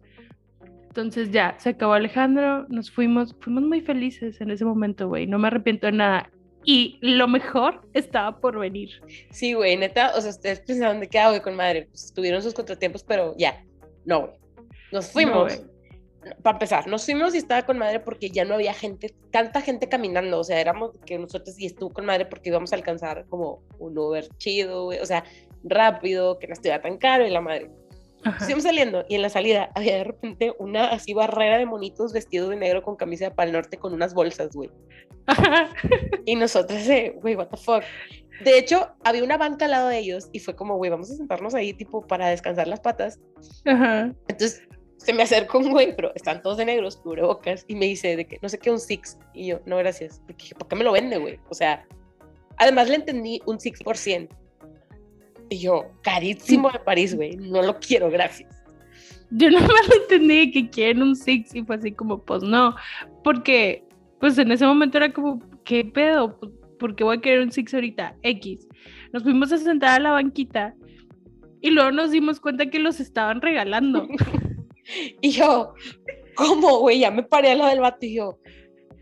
[0.95, 5.26] Entonces ya, se acabó Alejandro, nos fuimos, fuimos muy felices en ese momento, güey.
[5.26, 6.30] No me arrepiento de nada.
[6.64, 8.90] Y lo mejor estaba por venir.
[9.30, 11.88] Sí, güey, neta, o sea, ustedes pensaban de qué hago, güey, con madre.
[11.90, 13.64] Pues tuvieron sus contratiempos, pero ya,
[14.05, 14.32] no, güey.
[14.92, 15.57] Nos fuimos.
[15.57, 15.74] güey.
[16.45, 19.88] Para empezar, nos fuimos y estaba con madre porque ya no había gente, tanta gente
[19.88, 20.38] caminando.
[20.38, 23.99] O sea, éramos que nosotros y estuvo con madre porque íbamos a alcanzar como un
[23.99, 25.01] Uber chido, güey.
[25.01, 25.24] O sea,
[25.64, 27.68] rápido, que no estuviera tan caro y la madre.
[28.25, 28.61] Ajá.
[28.61, 32.57] Saliendo y en la salida había de repente una así barrera de monitos vestidos de
[32.57, 34.70] negro con camisa de pal norte con unas bolsas, güey.
[36.27, 37.83] Y nosotros, eh, güey, what the fuck.
[38.43, 41.16] De hecho, había una banca al lado de ellos y fue como, güey, vamos a
[41.16, 43.20] sentarnos ahí, tipo, para descansar las patas.
[43.64, 44.12] Ajá.
[44.29, 44.66] Entonces
[44.97, 48.27] se me acercó un güey, pero están todos de negros, cubrebocas, y me dice de
[48.27, 49.18] que no sé qué, un Six.
[49.35, 50.20] Y yo, no, gracias.
[50.27, 51.39] Porque dije, ¿por qué me lo vende, güey?
[51.51, 51.87] O sea,
[52.57, 54.29] además le entendí un Six por 100.
[55.49, 58.51] Y yo, carísimo de París, güey, no lo quiero, gracias.
[59.30, 62.74] Yo no me lo entendí que quieren un six y fue así como, pues no,
[63.22, 63.84] porque
[64.20, 66.38] pues en ese momento era como, ¿qué pedo?
[66.78, 68.16] ¿Por qué voy a querer un six ahorita?
[68.22, 68.68] X.
[69.12, 70.74] Nos fuimos a sentar a la banquita
[71.61, 74.09] y luego nos dimos cuenta que los estaban regalando.
[75.22, 75.72] Y yo,
[76.34, 76.99] ¿cómo, güey?
[76.99, 78.38] Ya me paré al lado del vato y yo,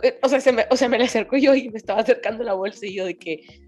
[0.03, 2.45] eh, o sea, se me, o sea, me le acerco yo y me estaba acercando
[2.45, 3.62] la bolsa y yo de que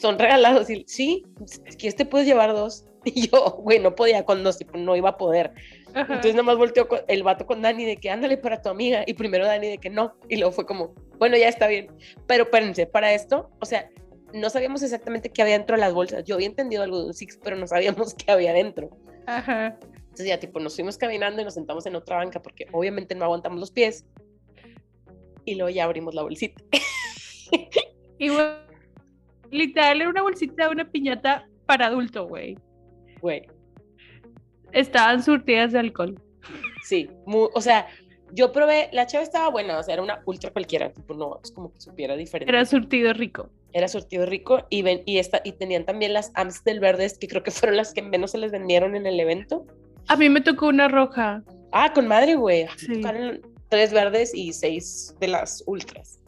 [0.00, 0.68] son regalados.
[0.70, 1.24] Y sí,
[1.64, 2.84] es que este puedes llevar dos.
[3.02, 4.26] Y yo, güey, no podía
[4.58, 5.52] tipo, no iba a poder.
[5.94, 6.02] Ajá.
[6.16, 9.04] Entonces nomás volteó con- el vato con Dani de que ándale para tu amiga.
[9.06, 10.16] Y primero Dani de que no.
[10.28, 11.88] Y luego fue como, bueno, ya está bien.
[12.26, 13.88] Pero espérense, para esto, o sea,
[14.34, 16.24] no sabíamos exactamente qué había dentro de las bolsas.
[16.24, 18.90] Yo había entendido algo de un Six, pero no sabíamos qué había dentro.
[19.26, 19.78] Ajá.
[19.94, 23.24] Entonces ya tipo nos fuimos caminando y nos sentamos en otra banca porque obviamente no
[23.24, 24.04] aguantamos los pies.
[25.46, 26.62] Y luego ya abrimos la bolsita.
[28.18, 28.54] Y bueno,
[29.50, 32.56] literal era una bolsita de una piñata para adulto, güey.
[33.20, 33.46] Güey,
[34.72, 36.20] Estaban surtidas de alcohol.
[36.84, 37.08] sí.
[37.26, 37.86] o sea,
[38.32, 41.50] yo probé, la chava estaba buena, o sea, era una ultra cualquiera, tipo, no, es
[41.50, 42.52] como que supiera diferente.
[42.52, 43.50] Era surtido rico.
[43.72, 47.42] Era surtido rico y, ven, y, esta, y tenían también las Amstel verdes, que creo
[47.42, 49.66] que fueron las que menos se les vendieron en el evento.
[50.08, 51.42] A mí me tocó una roja.
[51.72, 52.66] Ah, con madre, güey.
[52.76, 53.00] Sí.
[53.68, 56.18] Tres verdes y seis de las ultras.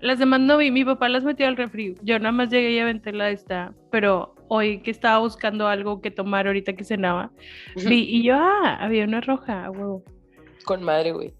[0.00, 1.94] Las demás no vi, mi papá las metió al refri.
[2.02, 3.74] Yo nada más llegué y aventé la de esta.
[3.90, 7.30] Pero hoy que estaba buscando algo que tomar ahorita que cenaba,
[7.76, 10.02] vi y yo, ah, había una roja, huevo.
[10.64, 11.32] Con madre, güey.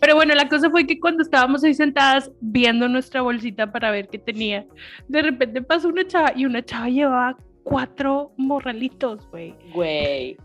[0.00, 4.08] Pero bueno, la cosa fue que cuando estábamos ahí sentadas viendo nuestra bolsita para ver
[4.08, 4.66] qué tenía,
[5.08, 9.54] de repente pasó una chava y una chava llevaba cuatro morralitos, güey.
[9.72, 10.36] Güey.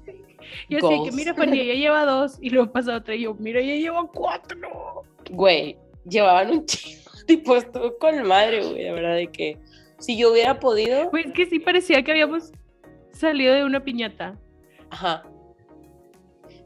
[0.70, 3.60] Yo así que, mira, Fanny, ella lleva dos y luego pasa otra y yo, mira,
[3.60, 5.04] ella lleva cuatro.
[5.32, 9.58] Güey, llevaban un chingo, tipo, estuvo con madre, güey, la verdad de que
[10.00, 12.52] si yo hubiera podido, Pues que sí parecía que habíamos
[13.12, 14.36] salido de una piñata.
[14.90, 15.24] ajá,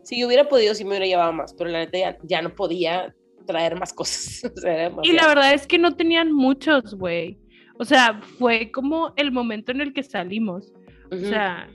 [0.04, 2.54] si yo hubiera podido, sí me hubiera llevado más, pero la neta ya, ya no
[2.56, 3.14] podía
[3.46, 4.44] traer más cosas.
[4.58, 7.38] o sea, Y la verdad es que no tenían muchos, güey.
[7.80, 10.72] O sea, fue como el momento en el que salimos.
[11.12, 11.26] O Ujú.
[11.28, 11.70] sea,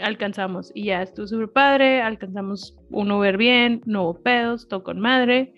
[0.00, 5.00] alcanzamos y ya estuvo súper padre, alcanzamos un Uber bien, no hubo pedos, todo con
[5.00, 5.54] madre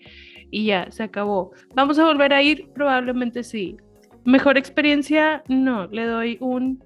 [0.51, 1.51] y ya se acabó.
[1.75, 2.69] ¿Vamos a volver a ir?
[2.73, 3.77] Probablemente sí.
[4.25, 6.83] Mejor experiencia, no, le doy un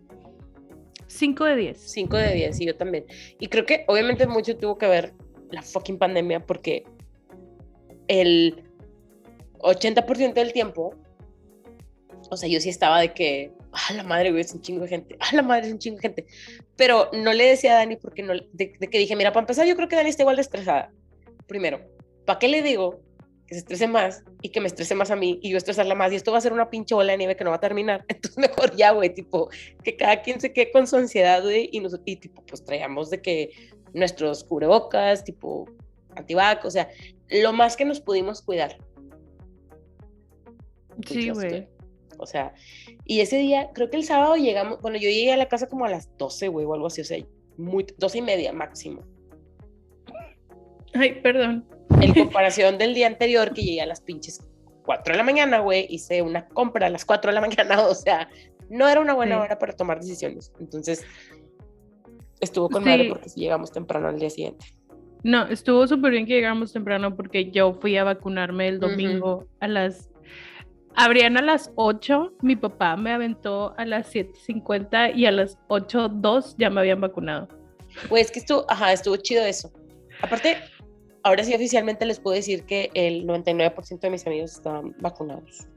[1.08, 1.78] 5 de 10.
[1.92, 3.06] 5 de 10, y yo también.
[3.40, 5.14] Y creo que obviamente mucho tuvo que ver
[5.52, 6.84] la fucking pandemia porque
[8.08, 8.64] el
[9.60, 10.96] 80% del tiempo,
[12.30, 15.18] o sea, yo sí estaba de que, ah, la madre, es un chingo de gente,
[15.20, 16.26] ah, la madre, es un chingo de gente.
[16.76, 19.68] Pero no le decía a Dani porque no, de, de que dije, mira, para empezar,
[19.68, 20.92] yo creo que Dani está igual de estresada.
[21.48, 21.82] Primero,
[22.26, 23.02] ¿para qué le digo
[23.54, 26.12] que se estrese más y que me estrese más a mí y yo estresarla más?
[26.12, 28.04] Y esto va a ser una pinche bola de nieve que no va a terminar.
[28.10, 29.50] Entonces, mejor ya, güey, tipo,
[29.84, 33.10] que cada quien se quede con su ansiedad, güey, y, nos- y tipo, pues traíamos
[33.10, 33.52] de que
[33.94, 35.66] nuestros cubrebocas, tipo,
[36.16, 36.90] antibac, o sea,
[37.30, 38.78] lo más que nos pudimos cuidar.
[41.08, 41.68] Sí, güey.
[42.20, 42.54] O sea,
[43.06, 45.86] y ese día, creo que el sábado llegamos, bueno, yo llegué a la casa como
[45.86, 47.24] a las 12, güey, o algo así, o sea,
[47.58, 49.02] muy, 12 y media máximo.
[50.94, 51.66] Ay, perdón.
[52.02, 54.42] En comparación del día anterior, que llegué a las pinches
[54.86, 57.96] 4 de la mañana, güey, hice una compra a las 4 de la mañana, o
[57.96, 58.30] sea,
[58.70, 59.42] no era una buena Sí.
[59.42, 60.52] hora para tomar decisiones.
[60.60, 61.06] Entonces,
[62.42, 62.90] estuvo con Sí.
[62.90, 64.66] madre porque llegamos temprano al día siguiente.
[65.24, 69.68] No, estuvo súper bien que llegáramos temprano porque yo fui a vacunarme el domingo a
[69.68, 70.10] las...
[70.96, 76.56] Abrían a las 8, mi papá me aventó a las 7.50 y a las 8.02
[76.58, 77.48] ya me habían vacunado.
[78.10, 79.72] Güey, es que estuvo, ajá, estuvo chido eso.
[80.22, 80.58] Aparte,
[81.24, 85.68] ahora sí oficialmente les puedo decir que el 99% de mis amigos estaban vacunados.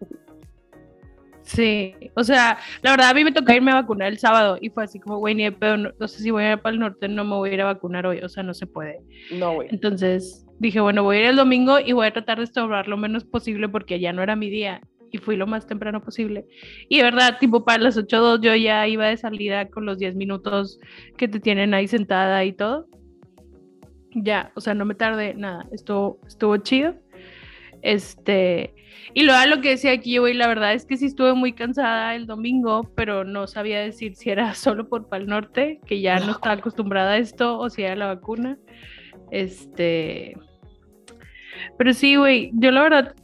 [1.42, 4.68] Sí, o sea, la verdad a mí me tocó irme a vacunar el sábado y
[4.68, 6.72] fue así como, güey, ni de pedo, no, no sé si voy a ir para
[6.72, 8.98] el norte, no me voy a ir a vacunar hoy, o sea, no se puede.
[9.30, 9.68] No, güey.
[9.70, 12.96] Entonces dije, bueno, voy a ir el domingo y voy a tratar de estorbar lo
[12.96, 14.80] menos posible porque ya no era mi día
[15.12, 16.46] y fui lo más temprano posible.
[16.88, 20.16] Y de verdad, tipo para las 8.02 yo ya iba de salida con los 10
[20.16, 20.80] minutos
[21.16, 22.88] que te tienen ahí sentada y todo.
[24.14, 26.94] Ya, o sea, no me tardé nada, estuvo, estuvo chido.
[27.82, 28.74] Este,
[29.14, 32.14] y luego lo que decía aquí, güey, la verdad es que sí estuve muy cansada
[32.14, 36.32] el domingo, pero no sabía decir si era solo por Pal Norte, que ya no
[36.32, 38.58] estaba acostumbrada a esto, o si era la vacuna.
[39.30, 40.36] Este,
[41.78, 43.14] pero sí, güey, yo la verdad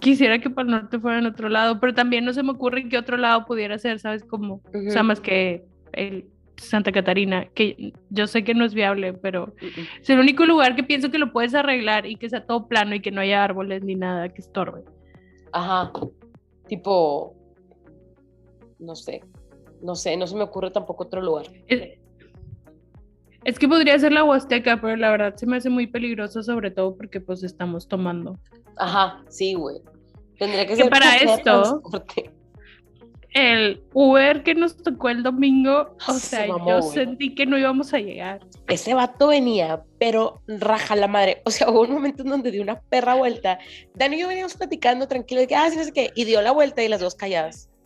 [0.00, 2.98] quisiera que Pal Norte fuera en otro lado, pero también no se me ocurre que
[2.98, 4.24] otro lado pudiera ser, ¿sabes?
[4.24, 6.26] Como, o sea, más que el
[6.58, 9.54] Santa Catarina, que yo sé que no es viable, pero
[10.00, 12.94] es el único lugar que pienso que lo puedes arreglar y que sea todo plano
[12.94, 14.84] y que no haya árboles ni nada que estorbe.
[15.52, 15.92] Ajá,
[16.66, 17.34] tipo,
[18.78, 19.22] no sé,
[19.82, 21.46] no sé, no se me ocurre tampoco otro lugar.
[23.44, 26.70] Es, que podría ser la Huasteca, pero la verdad se me hace muy peligroso, sobre
[26.70, 28.38] todo porque pues estamos tomando.
[28.76, 29.76] Ajá, sí, güey.
[30.38, 31.80] Tendría que, ser para esto
[33.34, 37.98] el Uber que nos tocó el domingo, o sea, yo sentí que no íbamos a
[37.98, 38.40] llegar.
[38.68, 41.42] Ese vato venía, pero raja la madre.
[41.44, 43.58] O sea, hubo un momento en donde dio una perra vuelta.
[43.94, 46.40] Dani y yo veníamos platicando tranquilo, de que, ah, sí, no sé qué, y dio
[46.40, 47.70] la vuelta y las dos calladas.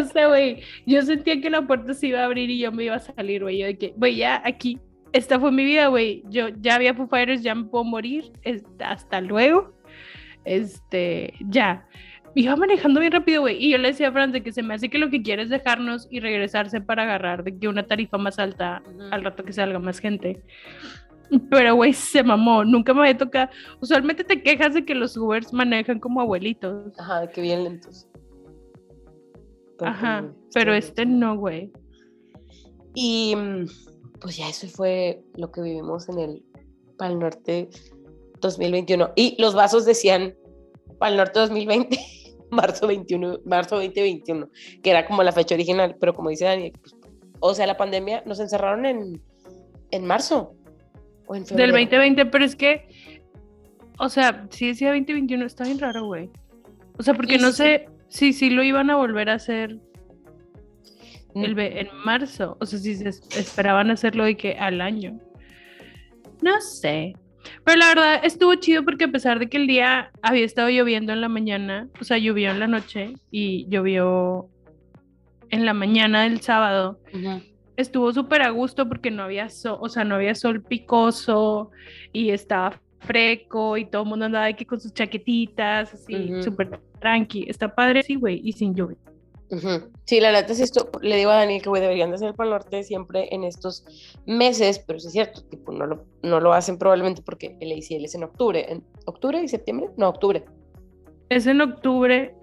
[0.00, 2.84] O sea, güey, yo sentía que la puerta se iba a abrir y yo me
[2.84, 3.58] iba a salir, güey.
[3.58, 4.78] Yo de que, güey, ya aquí,
[5.12, 6.22] esta fue mi vida, güey.
[6.30, 8.32] Yo ya había Foo Fighters, ya me puedo morir.
[8.78, 9.74] Hasta luego.
[10.44, 11.86] Este, ya
[12.34, 13.62] iba manejando bien rápido, güey.
[13.62, 15.42] Y yo le decía a Fran de que se me hace que lo que quiere
[15.42, 19.52] es dejarnos y regresarse para agarrar de que una tarifa más alta al rato que
[19.52, 20.42] salga más gente.
[21.50, 22.64] Pero, güey, se mamó.
[22.64, 23.50] Nunca me había tocado.
[23.80, 26.98] Usualmente te quejas de que los Ubers manejan como abuelitos.
[26.98, 28.08] Ajá, que bien lentos.
[29.80, 30.24] Ajá,
[30.54, 31.70] pero este no, güey.
[32.94, 33.36] Y
[34.20, 36.44] pues ya eso fue lo que vivimos en el
[36.96, 37.68] Pal Norte
[38.40, 39.12] 2021.
[39.14, 40.34] Y los vasos decían
[40.98, 41.98] Pal Norte 2020.
[42.50, 44.48] marzo 21, marzo 2021,
[44.82, 46.94] que era como la fecha original, pero como dice Dani, pues,
[47.40, 49.22] o sea, la pandemia nos encerraron en,
[49.90, 50.54] en marzo
[51.26, 51.72] o en febrero.
[51.72, 52.88] Del 2020, pero es que,
[53.98, 56.30] o sea, si decía 2021, está bien raro, güey.
[56.98, 59.78] O sea, porque no sé si sí, lo iban a volver a hacer
[61.34, 61.44] mm.
[61.44, 65.18] el, en marzo, o sea, si se esperaban hacerlo de que al año.
[66.42, 67.14] No sé.
[67.64, 71.12] Pero la verdad estuvo chido porque a pesar de que el día había estado lloviendo
[71.12, 74.48] en la mañana, o sea, llovió en la noche y llovió
[75.50, 77.00] en la mañana del sábado,
[77.76, 81.70] estuvo súper a gusto porque no había sol, o sea, no había sol picoso
[82.12, 87.46] y estaba fresco y todo el mundo andaba aquí con sus chaquetitas, así, súper tranqui.
[87.48, 88.98] Está padre, sí, güey, y sin lluvia.
[90.04, 92.82] Sí, la verdad es esto, le digo a Daniel que deberían de hacer el Norte
[92.82, 93.84] siempre en estos
[94.26, 98.04] meses, pero sí es cierto, tipo, no lo, no lo hacen probablemente porque el ACL
[98.04, 99.88] es en octubre, ¿en octubre y septiembre?
[99.96, 100.44] No, octubre.
[101.30, 102.34] Es en octubre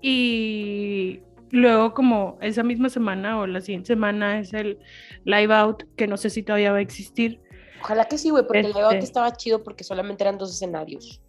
[0.00, 4.78] y luego como esa misma semana o la siguiente semana es el
[5.24, 7.40] Live Out, que no sé si todavía va a existir.
[7.82, 10.50] Ojalá que sí, güey, porque el Live Out este estaba chido porque solamente eran dos
[10.50, 11.20] escenarios.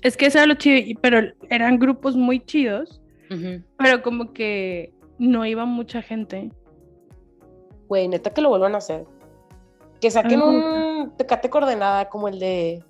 [0.00, 1.20] Es que eso era lo chido, pero
[1.50, 3.02] eran grupos muy chidos
[3.78, 6.50] pero como que no iba mucha gente.
[7.88, 9.04] Güey, neta que lo vuelvan a hacer.
[10.00, 12.84] Que saquen un tecate coordenada como el de.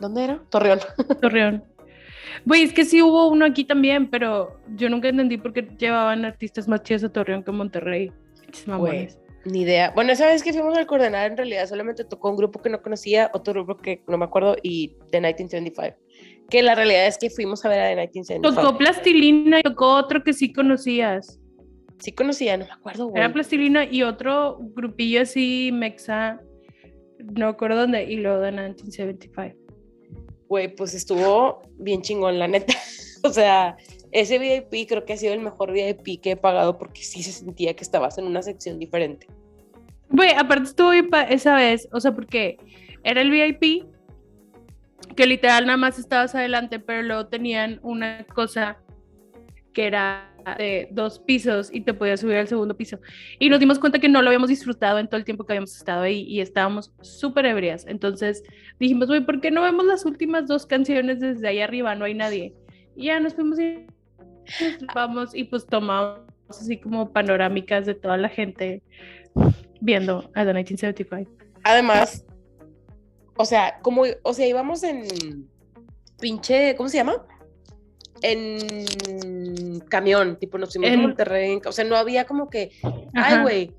[0.00, 0.42] ¿Dónde era?
[0.50, 0.80] Torreón.
[1.20, 1.64] Torreón.
[2.44, 6.24] Güey, es que sí hubo uno aquí también, pero yo nunca entendí por qué llevaban
[6.24, 8.12] artistas más chidos a Torreón que a Monterrey.
[8.66, 9.08] Güey,
[9.44, 9.90] ni idea.
[9.94, 12.82] Bueno, esa vez que fuimos al coordenar, en realidad solamente tocó un grupo que no
[12.82, 15.96] conocía, otro grupo que no me acuerdo, y The 1975
[16.50, 18.54] que la realidad es que fuimos a ver a The 1975.
[18.54, 21.40] Tocó Plastilina y tocó otro que sí conocías.
[21.98, 23.22] Sí conocía, no me acuerdo, güey.
[23.22, 26.40] Era Plastilina y otro grupillo así, Mexa,
[27.18, 29.56] no acuerdo dónde, y luego de 1975.
[30.48, 32.74] Güey, pues estuvo bien chingón, la neta.
[33.22, 33.76] o sea,
[34.10, 37.32] ese VIP creo que ha sido el mejor VIP que he pagado porque sí se
[37.32, 39.26] sentía que estabas en una sección diferente.
[40.10, 42.58] Güey, aparte estuvo bien esa vez, o sea, porque
[43.02, 43.86] era el VIP
[45.16, 48.78] que literal nada más estabas adelante, pero luego tenían una cosa
[49.72, 50.28] que era
[50.58, 52.98] de dos pisos y te podías subir al segundo piso.
[53.38, 55.76] Y nos dimos cuenta que no lo habíamos disfrutado en todo el tiempo que habíamos
[55.76, 57.86] estado ahí y estábamos súper ebrias.
[57.86, 58.42] Entonces
[58.78, 61.94] dijimos, güey, ¿por qué no vemos las últimas dos canciones desde ahí arriba?
[61.94, 62.54] No hay nadie.
[62.96, 63.86] Y ya nos fuimos y
[64.94, 68.82] vamos y pues tomamos así como panorámicas de toda la gente
[69.80, 71.30] viendo a The 1975.
[71.64, 72.26] Además,
[73.36, 75.48] o sea, como, o sea, íbamos en
[76.20, 77.26] pinche, ¿cómo se llama?
[78.20, 81.00] En camión, tipo, nos fuimos en...
[81.00, 82.70] a Monterrey, o sea, no había como que,
[83.14, 83.74] ay, güey,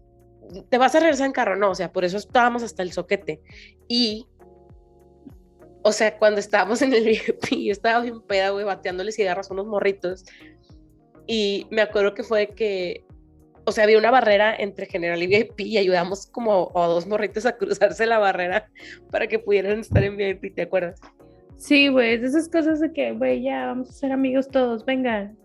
[0.70, 3.42] te vas a regresar en carro, no, o sea, por eso estábamos hasta el soquete.
[3.88, 4.28] Y,
[5.82, 9.54] o sea, cuando estábamos en el VIP, yo estaba bien peda, güey, bateándoles cigarros a
[9.54, 10.26] unos morritos.
[11.26, 13.06] Y me acuerdo que fue que
[13.66, 17.46] o sea, había una barrera entre General y VIP y ayudamos como a dos morritos
[17.46, 18.70] a cruzarse la barrera
[19.12, 21.00] para que pudieran estar en VIP, ¿te acuerdas?
[21.58, 25.38] Sí, güey, esas cosas de que, güey, ya vamos a ser amigos todos, vengan.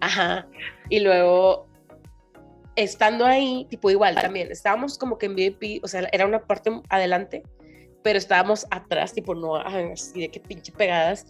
[0.00, 0.46] Ajá.
[0.88, 1.66] Y luego,
[2.76, 6.70] estando ahí, tipo igual también, estábamos como que en VIP, o sea, era una parte
[6.88, 7.42] adelante,
[8.04, 11.26] pero estábamos atrás, tipo, no así de que pinche pegadas.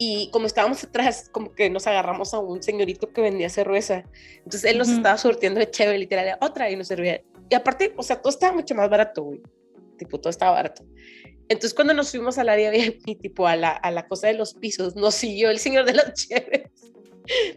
[0.00, 4.04] Y como estábamos atrás, como que nos agarramos a un señorito que vendía cerveza.
[4.36, 7.20] Entonces él nos estaba surtiendo de chévere, literal, otra y nos servía.
[7.50, 9.42] Y aparte, o sea, todo estaba mucho más barato, güey.
[9.96, 10.84] Tipo, todo estaba barato.
[11.48, 14.54] Entonces, cuando nos fuimos al área VIP, tipo a la, a la cosa de los
[14.54, 16.70] pisos, nos siguió el señor de las chéveres.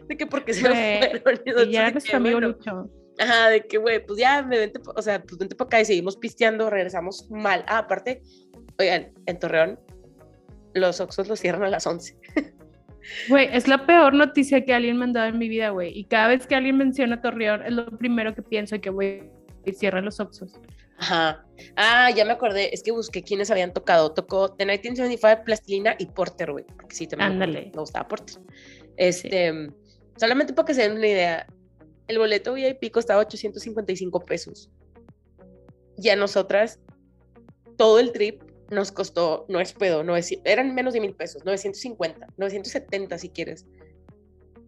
[0.08, 1.68] De que porque se fueron.
[1.68, 2.90] Y, ya nuestro amigo Lucho.
[3.18, 5.84] Ajá, de que, güey, pues ya me vente, o sea, pues vente para acá y
[5.84, 7.64] seguimos pisteando, regresamos mal.
[7.68, 8.22] Ah, aparte,
[8.78, 9.78] oigan, en Torreón,
[10.74, 12.16] los Oxos los cierran a las 11.
[13.28, 15.96] Güey, es la peor noticia que alguien me ha dado en mi vida, güey.
[15.98, 19.30] Y cada vez que alguien menciona Torreón, es lo primero que pienso que, güey,
[19.72, 20.52] cierran los Oxos.
[20.98, 21.44] Ajá.
[21.76, 22.72] Ah, ya me acordé.
[22.72, 24.12] Es que busqué quiénes habían tocado.
[24.12, 26.64] Tocó The 1975, Plastilina y Porter, güey.
[26.64, 27.70] Porque sí, también Ándale.
[27.74, 28.40] me gustaba Porter.
[28.96, 29.52] Este,
[30.16, 31.46] solamente para que se den una idea,
[32.08, 34.70] el boleto VIP costaba 855 pesos.
[35.96, 36.78] Y a nosotras,
[37.76, 38.42] todo el trip
[38.72, 43.28] nos costó, no es pedo, no es, eran menos de mil pesos, 950, 970 si
[43.28, 43.66] quieres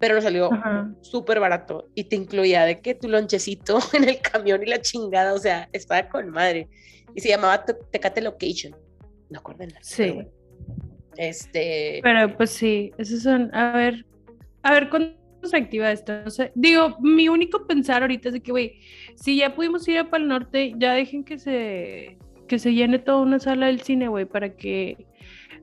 [0.05, 0.51] pero nos salió
[1.01, 5.33] súper barato y te incluía de que tu lonchecito en el camión y la chingada,
[5.33, 6.69] o sea, estaba con madre.
[7.15, 8.77] Y se llamaba Tecate Location.
[9.31, 9.73] No acuerden.
[9.81, 10.27] Sí.
[11.17, 12.01] este.
[12.03, 14.05] Pero pues sí, esos son, a ver,
[14.63, 16.23] a ver cuándo se activa esto.
[16.23, 16.53] No sé.
[16.55, 18.81] Digo, mi único pensar ahorita es de que, güey,
[19.15, 23.19] si ya pudimos ir a Pal Norte, ya dejen que se, que se llene toda
[23.19, 25.07] una sala del cine, güey, para que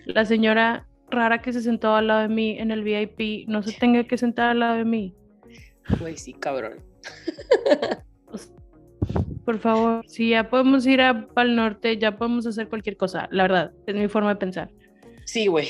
[0.05, 3.73] la señora rara que se sentó al lado de mí en el VIP no se
[3.73, 5.15] tenga que sentar al lado de mí.
[5.99, 6.79] Pues sí, cabrón.
[9.45, 13.43] Por favor, si ya podemos ir a Pal Norte, ya podemos hacer cualquier cosa, la
[13.43, 14.69] verdad, es mi forma de pensar.
[15.25, 15.67] Sí, güey.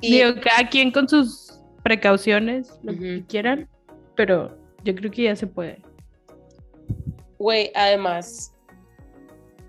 [0.00, 0.18] Y...
[0.18, 3.68] Digo, cada quien con sus precauciones, lo que quieran,
[4.16, 5.82] pero yo creo que ya se puede.
[7.38, 8.54] Güey, además,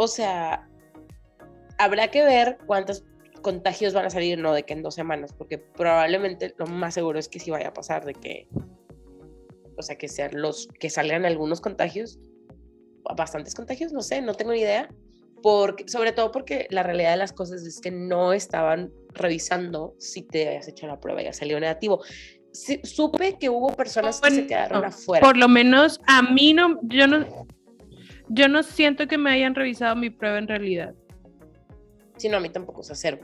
[0.04, 0.68] o sea,
[1.78, 3.04] habrá que ver cuántas
[3.42, 7.20] contagios van a salir, no de que en dos semanas, porque probablemente lo más seguro
[7.20, 8.48] es que sí vaya a pasar, de que,
[9.78, 12.20] o sea, que sean los, que salgan algunos contagios,
[13.16, 14.90] bastantes contagios, no sé, no tengo ni idea,
[15.42, 20.24] porque, sobre todo porque la realidad de las cosas es que no estaban revisando si
[20.24, 22.02] te habías hecho la prueba y ya salió negativo.
[22.84, 25.26] supe que hubo personas que se quedaron afuera.
[25.26, 27.28] Por lo menos a mí no, yo no,
[28.30, 30.94] yo no siento que me hayan revisado mi prueba en realidad.
[32.18, 33.20] Sí, no, a mí tampoco, o sea, cero.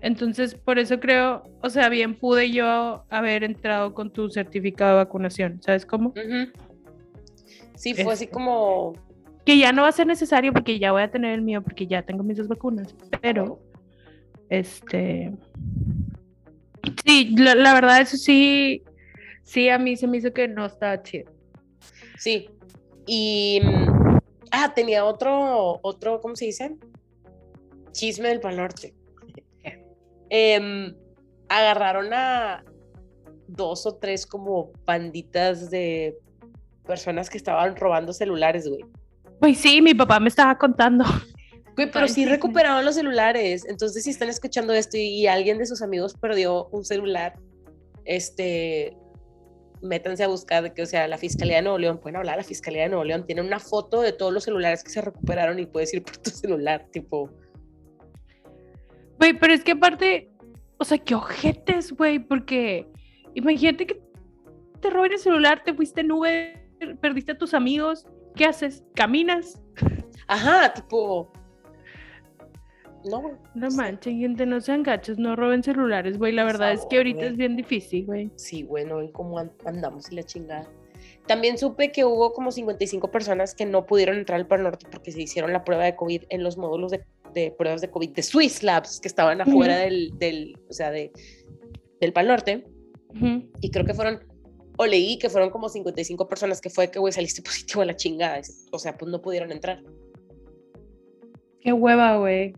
[0.00, 4.96] Entonces, por eso creo, o sea, bien pude yo haber entrado con tu certificado de
[5.04, 6.14] vacunación, ¿sabes cómo?
[7.74, 8.94] Sí, fue así como...
[9.44, 11.86] Que ya no va a ser necesario porque ya voy a tener el mío porque
[11.86, 13.60] ya tengo mis dos vacunas, pero,
[14.48, 15.32] este...
[17.04, 18.82] Sí, la, verdad, eso sí,
[19.42, 21.32] sí, a mí se me hizo que no estaba chido.
[22.16, 22.50] Sí,
[23.06, 23.60] y...
[24.50, 26.76] Ah, tenía otro, otro, ¿cómo se dice?
[27.92, 28.94] Chisme del Pal Norte.
[30.30, 30.94] Em,
[31.48, 32.64] agarraron a
[33.46, 36.18] dos o tres como banditas de
[36.86, 38.84] personas que estaban robando celulares, güey.
[39.40, 41.04] Pues sí, mi papá me estaba contando.
[41.76, 43.64] Güey, pero sí recuperaron los celulares.
[43.68, 47.38] Entonces, si están escuchando esto y, alguien de sus amigos perdió un celular,
[48.04, 48.96] este,
[49.82, 52.82] métanse a buscar que, o sea, la Fiscalía de Nuevo León, pueden hablar, la Fiscalía
[52.82, 55.92] de Nuevo León tiene una foto de todos los celulares que se recuperaron y puedes
[55.94, 57.30] ir por tu celular, tipo,
[59.18, 60.30] Güey, pero es que aparte,
[60.78, 62.86] o sea, qué ojetes, güey, porque
[63.34, 64.00] imagínate que
[64.80, 66.68] te roben el celular, te fuiste en Uber,
[67.00, 68.06] perdiste a tus amigos,
[68.36, 68.84] ¿qué haces?
[68.94, 69.60] ¿Caminas?
[70.28, 71.32] Ajá, tipo...
[73.04, 73.34] No, güey.
[73.54, 76.32] No manchen, gente, no sean gachos, no roben celulares, güey.
[76.32, 78.30] La verdad es que ahorita es bien difícil, güey.
[78.36, 80.68] Sí, bueno, y cómo andamos y la chingada.
[81.26, 85.12] También supe que hubo como 55 personas que no pudieron entrar al Par Norte porque
[85.12, 88.22] se hicieron la prueba de COVID en los módulos de de pruebas de COVID de
[88.22, 91.12] Swiss Labs que estaban afuera del, del, o sea, de,
[92.00, 92.64] del Pal Norte.
[93.60, 94.20] Y creo que fueron,
[94.76, 97.96] o leí que fueron como 55 personas que fue que, güey, saliste positivo a la
[97.96, 98.40] chingada.
[98.72, 99.82] O sea, pues no pudieron entrar.
[101.60, 102.54] Qué hueva, güey.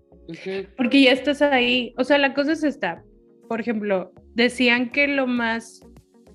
[0.77, 1.95] Porque ya estás ahí.
[1.97, 3.03] O sea, la cosa es esta.
[3.49, 5.81] Por ejemplo, decían que lo más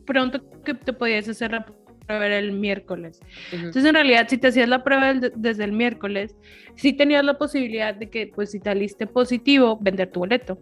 [0.06, 1.66] pronto que te podías hacer la
[2.06, 3.20] prueba el miércoles.
[3.52, 6.36] Entonces, en realidad, si te hacías la prueba desde el miércoles,
[6.76, 10.60] sí tenías la posibilidad de que, pues, si te saliste positivo, vender tu boleto.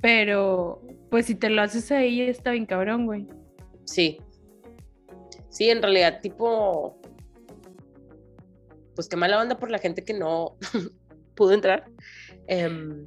[0.00, 3.26] Pero, pues, si te lo haces ahí, está bien cabrón, güey.
[3.84, 4.18] Sí.
[5.48, 6.98] Sí, en realidad, tipo,
[8.94, 10.56] pues qué mala onda por la gente que no
[11.34, 11.84] pudo entrar.
[12.46, 13.06] Em,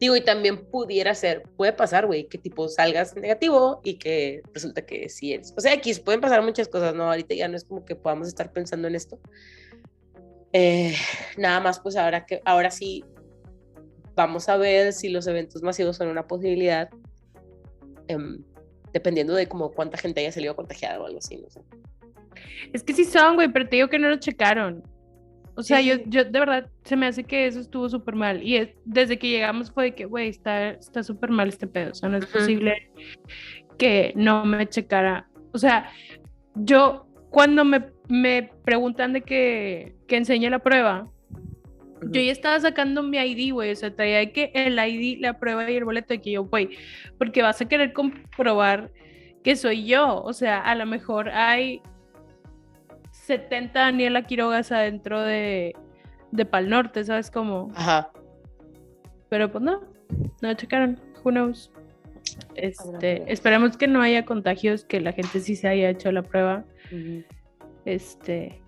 [0.00, 4.86] Digo, y también pudiera ser, puede pasar, güey, que tipo salgas negativo y que resulta
[4.86, 5.52] que sí eres.
[5.56, 7.10] O sea, aquí pueden pasar muchas cosas, ¿no?
[7.10, 9.18] Ahorita ya no es como que podamos estar pensando en esto.
[10.52, 10.94] Eh,
[11.36, 13.04] nada más, pues ahora que ahora sí
[14.14, 16.88] vamos a ver si los eventos masivos son una posibilidad,
[18.06, 18.44] em,
[18.92, 21.60] dependiendo de como cuánta gente haya salido contagiada o algo así, no sé.
[22.72, 24.84] Es que sí son, güey, pero te digo que no lo checaron.
[25.58, 28.44] O sea, yo, yo de verdad se me hace que eso estuvo súper mal.
[28.44, 31.90] Y desde que llegamos fue de que, güey, está súper mal este pedo.
[31.90, 32.92] O sea, no es posible
[33.76, 35.28] que no me checara.
[35.52, 35.90] O sea,
[36.54, 41.10] yo cuando me, me preguntan de que, que enseñe la prueba,
[42.02, 43.72] yo ya estaba sacando mi ID, güey.
[43.72, 46.78] O sea, traía que el ID, la prueba y el boleto de que yo, güey,
[47.18, 48.92] porque vas a querer comprobar
[49.42, 50.22] que soy yo.
[50.22, 51.82] O sea, a lo mejor hay
[53.28, 55.76] 70 Daniela Quirogas adentro de,
[56.32, 57.70] de Pal Norte, ¿sabes cómo?
[57.74, 58.10] Ajá.
[59.28, 59.82] Pero pues no,
[60.40, 61.70] no checaron, who knows.
[62.54, 66.64] Este, esperemos que no haya contagios, que la gente sí se haya hecho la prueba.
[67.84, 68.62] Este.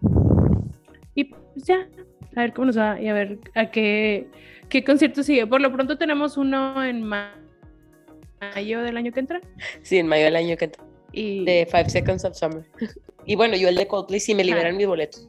[1.14, 1.88] Y pues ya,
[2.36, 4.28] a ver cómo nos va y a ver a qué,
[4.68, 5.46] qué concierto sigue.
[5.46, 9.40] Por lo pronto tenemos uno en mayo del año que entra.
[9.80, 10.89] Sí, en mayo del año que entra.
[11.12, 11.44] Y...
[11.44, 12.64] De Five Seconds of Summer.
[13.26, 15.26] Y bueno, yo el de Coldplay si me liberan mis boletos.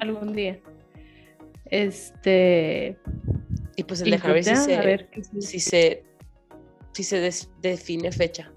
[0.00, 0.58] Algún día.
[1.66, 2.96] Este.
[3.76, 5.06] Y pues el de Harry si se,
[5.40, 6.04] si se,
[6.92, 7.32] si se
[7.62, 8.52] define fecha.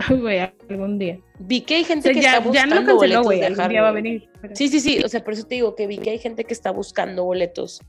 [0.08, 1.20] Güey, algún día.
[1.38, 3.88] Vi que hay gente que ya, está buscando ya no canceló, güey, algún día va
[3.88, 4.28] a venir.
[4.54, 6.54] Sí, sí, sí, o sea, por eso te digo que vi que hay gente que
[6.54, 7.82] está buscando boletos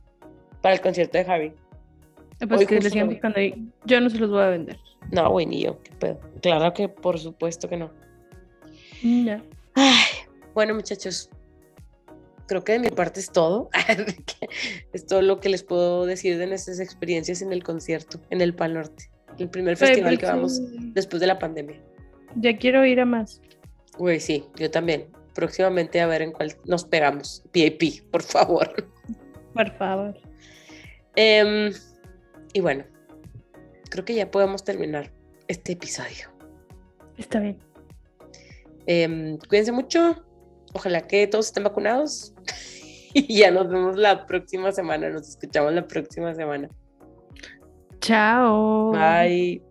[0.61, 1.53] para el concierto de Harry.
[2.47, 3.67] Pues que le sigan buscando ahí.
[3.85, 4.77] Yo no se los voy a vender.
[5.11, 6.19] No, güey, ni yo, qué pedo.
[6.41, 7.91] Claro que por supuesto que no.
[9.03, 9.43] Mm, ya.
[9.75, 10.05] Ay,
[10.53, 11.29] bueno, muchachos,
[12.47, 13.69] creo que de mi parte es todo.
[14.93, 18.53] es todo lo que les puedo decir de nuestras experiencias en el concierto, en el
[18.53, 19.09] Pal Norte.
[19.37, 20.61] El primer festival que vamos
[20.93, 21.81] después de la pandemia.
[22.35, 23.41] Ya quiero ir a más.
[23.97, 25.07] Güey, sí, yo también.
[25.33, 27.43] Próximamente a ver en cuál nos pegamos.
[27.53, 28.87] VIP, por favor.
[29.53, 30.17] Por favor.
[31.15, 31.71] Em,
[32.53, 32.83] y bueno,
[33.89, 35.11] creo que ya podemos terminar
[35.47, 36.29] este episodio.
[37.17, 37.57] Está bien.
[38.85, 40.23] Em, cuídense mucho.
[40.73, 42.33] Ojalá que todos estén vacunados.
[43.13, 45.09] y ya nos vemos la próxima semana.
[45.09, 46.69] Nos escuchamos la próxima semana.
[47.99, 48.91] Chao.
[48.91, 49.70] Bye.